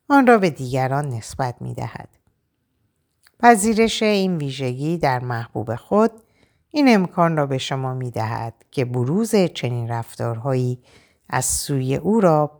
آن 0.09 0.27
را 0.27 0.38
به 0.38 0.51
دیگران 0.51 1.09
نسبت 1.09 1.62
می 1.62 1.75
دهد. 1.75 2.09
پذیرش 3.40 4.03
این 4.03 4.37
ویژگی 4.37 4.99
در 4.99 5.18
محبوب 5.18 5.75
خود 5.75 6.11
این 6.71 6.94
امکان 6.94 7.37
را 7.37 7.47
به 7.47 7.59
شما 7.59 7.94
می 7.94 8.11
دهد 8.11 8.55
که 8.71 8.85
بروز 8.85 9.35
چنین 9.37 9.88
رفتارهایی 9.88 10.83
از 11.29 11.44
سوی 11.44 11.97
او 11.97 12.21
را 12.21 12.58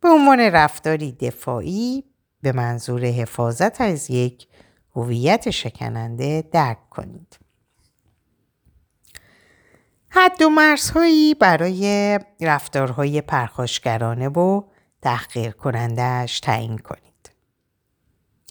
به 0.00 0.08
عنوان 0.08 0.40
رفتاری 0.40 1.12
دفاعی 1.12 2.04
به 2.42 2.52
منظور 2.52 3.04
حفاظت 3.04 3.80
از 3.80 4.10
یک 4.10 4.46
هویت 4.96 5.50
شکننده 5.50 6.44
درک 6.52 6.88
کنید. 6.90 7.38
حد 10.08 10.42
و 10.42 10.48
مرزهایی 10.48 11.34
برای 11.34 12.18
رفتارهای 12.40 13.20
پرخاشگرانه 13.20 14.28
و 14.28 14.62
تحقیر 15.02 15.50
کنندهش 15.50 16.40
تعیین 16.40 16.78
کنید. 16.78 17.32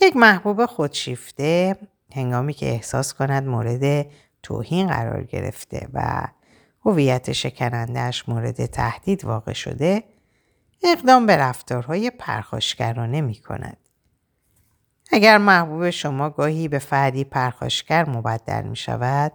یک 0.01 0.15
محبوب 0.15 0.65
خودشیفته 0.65 1.75
هنگامی 2.15 2.53
که 2.53 2.65
احساس 2.65 3.13
کند 3.13 3.47
مورد 3.47 4.05
توهین 4.43 4.87
قرار 4.87 5.23
گرفته 5.23 5.87
و 5.93 6.27
هویت 6.85 7.31
شکنندهش 7.31 8.29
مورد 8.29 8.65
تهدید 8.65 9.25
واقع 9.25 9.53
شده 9.53 10.03
اقدام 10.83 11.25
به 11.25 11.37
رفتارهای 11.37 12.09
پرخاشگرانه 12.09 13.21
می 13.21 13.35
کند. 13.35 13.77
اگر 15.11 15.37
محبوب 15.37 15.89
شما 15.89 16.29
گاهی 16.29 16.67
به 16.67 16.79
فردی 16.79 17.23
پرخاشگر 17.23 18.09
مبدل 18.09 18.63
می 18.63 18.75
شود 18.75 19.31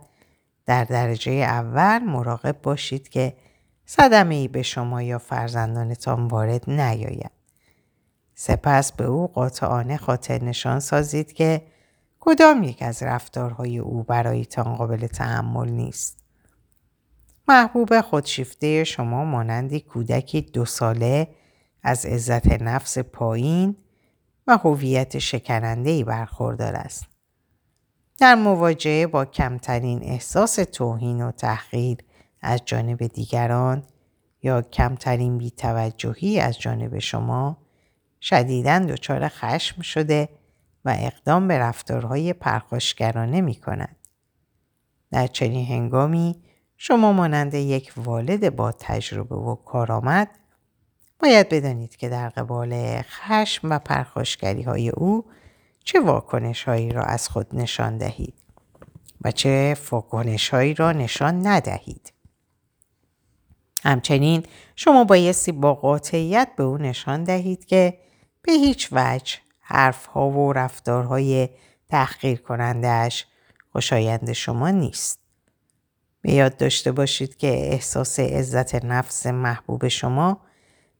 در 0.66 0.84
درجه 0.84 1.32
اول 1.32 1.98
مراقب 1.98 2.62
باشید 2.62 3.08
که 3.08 3.36
صدمه 3.86 4.34
ای 4.34 4.48
به 4.48 4.62
شما 4.62 5.02
یا 5.02 5.18
فرزندانتان 5.18 6.26
وارد 6.26 6.70
نیاید. 6.70 7.30
سپس 8.34 8.92
به 8.92 9.04
او 9.04 9.26
قاطعانه 9.26 9.96
خاطر 9.96 10.44
نشان 10.44 10.80
سازید 10.80 11.32
که 11.32 11.62
کدام 12.20 12.62
یک 12.62 12.82
از 12.82 13.02
رفتارهای 13.02 13.78
او 13.78 14.02
برایتان 14.02 14.74
قابل 14.74 15.06
تحمل 15.06 15.68
نیست. 15.68 16.21
محبوب 17.48 18.00
خودشیفته 18.00 18.84
شما 18.84 19.24
مانندی 19.24 19.80
کودکی 19.80 20.40
دو 20.40 20.64
ساله 20.64 21.28
از 21.82 22.06
عزت 22.06 22.62
نفس 22.62 22.98
پایین 22.98 23.76
و 24.46 24.56
هویت 24.56 25.18
شکننده 25.18 26.04
برخوردار 26.04 26.74
است. 26.74 27.06
در 28.18 28.34
مواجهه 28.34 29.06
با 29.06 29.24
کمترین 29.24 30.02
احساس 30.02 30.54
توهین 30.54 31.22
و 31.22 31.32
تحقیر 31.32 31.98
از 32.40 32.60
جانب 32.64 33.06
دیگران 33.06 33.82
یا 34.42 34.62
کمترین 34.62 35.38
بیتوجهی 35.38 36.40
از 36.40 36.58
جانب 36.58 36.98
شما 36.98 37.58
شدیداً 38.20 38.78
دچار 38.78 39.28
خشم 39.28 39.82
شده 39.82 40.28
و 40.84 40.96
اقدام 40.98 41.48
به 41.48 41.58
رفتارهای 41.58 42.32
پرخاشگرانه 42.32 43.40
می 43.40 43.54
کند. 43.54 43.96
در 45.10 45.26
چنین 45.26 45.66
هنگامی 45.66 46.42
شما 46.84 47.12
مانند 47.12 47.54
یک 47.54 47.92
والد 47.96 48.56
با 48.56 48.72
تجربه 48.72 49.36
و 49.36 49.54
کارآمد 49.54 50.28
باید 51.18 51.48
بدانید 51.48 51.96
که 51.96 52.08
در 52.08 52.28
قبال 52.28 53.02
خشم 53.02 53.70
و 53.70 53.78
پرخاشگری 53.78 54.62
های 54.62 54.88
او 54.88 55.24
چه 55.84 56.00
واکنش 56.00 56.64
هایی 56.64 56.92
را 56.92 57.02
از 57.02 57.28
خود 57.28 57.46
نشان 57.52 57.98
دهید 57.98 58.34
و 59.24 59.30
چه 59.30 59.76
واکنش 59.90 60.48
هایی 60.48 60.74
را 60.74 60.92
نشان 60.92 61.46
ندهید. 61.46 62.12
همچنین 63.82 64.42
شما 64.76 65.04
بایستی 65.04 65.52
با 65.52 65.74
قاطعیت 65.74 66.48
به 66.56 66.62
او 66.62 66.78
نشان 66.78 67.24
دهید 67.24 67.64
که 67.64 67.98
به 68.42 68.52
هیچ 68.52 68.88
وجه 68.92 69.38
حرف 69.60 70.06
ها 70.06 70.30
و 70.30 70.52
رفتارهای 70.52 71.48
تحقیر 71.88 72.38
کنندهش 72.38 73.26
خوشایند 73.72 74.32
شما 74.32 74.70
نیست. 74.70 75.21
به 76.22 76.32
یاد 76.32 76.56
داشته 76.56 76.92
باشید 76.92 77.36
که 77.36 77.48
احساس 77.48 78.20
عزت 78.20 78.84
نفس 78.84 79.26
محبوب 79.26 79.88
شما 79.88 80.40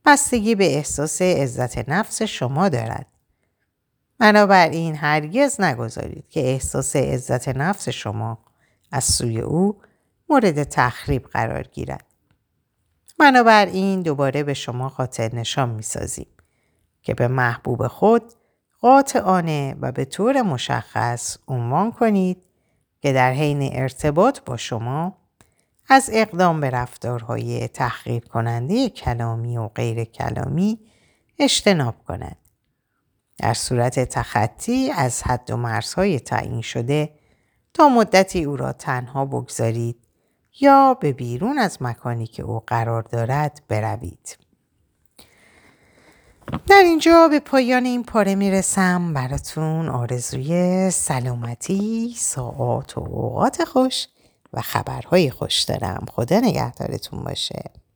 بستگی 0.04 0.54
به 0.54 0.76
احساس 0.76 1.22
عزت 1.22 1.88
نفس 1.88 2.22
شما 2.22 2.68
دارد. 2.68 3.06
بنابراین 4.18 4.96
هرگز 4.96 5.61
نگذارید 5.61 6.28
که 6.28 6.40
احساس 6.40 6.96
عزت 6.96 7.48
نفس 7.48 7.88
شما 7.88 8.38
از 8.92 9.04
سوی 9.04 9.40
او 9.40 9.80
مورد 10.28 10.62
تخریب 10.62 11.26
قرار 11.26 11.62
گیرد. 11.62 12.06
بنابراین 13.18 14.02
دوباره 14.02 14.42
به 14.42 14.54
شما 14.54 14.88
خاطر 14.88 15.35
نشان 15.35 15.68
می 15.68 15.82
سازیم 15.82 16.26
که 17.02 17.14
به 17.14 17.28
محبوب 17.28 17.87
خود 17.87 18.22
قاطعانه 18.80 19.76
و 19.80 19.92
به 19.92 20.04
طور 20.04 20.42
مشخص 20.42 21.37
عنوان 21.48 21.92
کنید 21.92 22.42
که 23.03 23.12
در 23.12 23.33
حین 23.33 23.71
ارتباط 23.73 24.41
با 24.41 24.57
شما 24.57 25.17
از 25.88 26.11
اقدام 26.12 26.61
به 26.61 26.71
رفتارهای 26.71 27.69
تحقیر 27.69 28.25
کننده 28.25 28.88
کلامی 28.88 29.57
و 29.57 29.69
غیر 29.69 30.05
کلامی 30.05 30.79
اجتناب 31.38 31.95
کند. 32.09 32.37
در 33.38 33.55
صورت 33.55 34.01
تخطی 34.01 34.91
از 34.91 35.23
حد 35.23 35.51
و 35.51 35.57
مرزهای 35.57 36.21
تعیین 36.21 36.62
شده 36.62 37.11
تا 37.75 37.88
مدتی 37.88 38.45
او 38.45 38.57
را 38.57 38.73
تنها 38.73 39.25
بگذارید 39.25 39.97
یا 40.61 40.95
به 40.95 41.12
بیرون 41.12 41.59
از 41.59 41.83
مکانی 41.83 42.27
که 42.27 42.43
او 42.43 42.61
قرار 42.67 43.03
دارد 43.03 43.62
بروید. 43.69 44.37
در 46.66 46.83
اینجا 46.85 47.28
به 47.28 47.40
پایان 47.40 47.85
این 47.85 48.05
پاره 48.05 48.35
می‌رسم 48.35 49.12
براتون 49.14 49.88
آرزوی 49.88 50.90
سلامتی، 50.90 52.14
ساعات 52.18 52.98
و 52.98 53.00
اوقات 53.00 53.64
خوش 53.64 54.07
و 54.52 54.61
خبرهای 54.61 55.31
خوش 55.31 55.62
دارم. 55.62 56.07
خدا 56.12 56.40
نگهدارتون 56.40 57.24
باشه. 57.24 57.82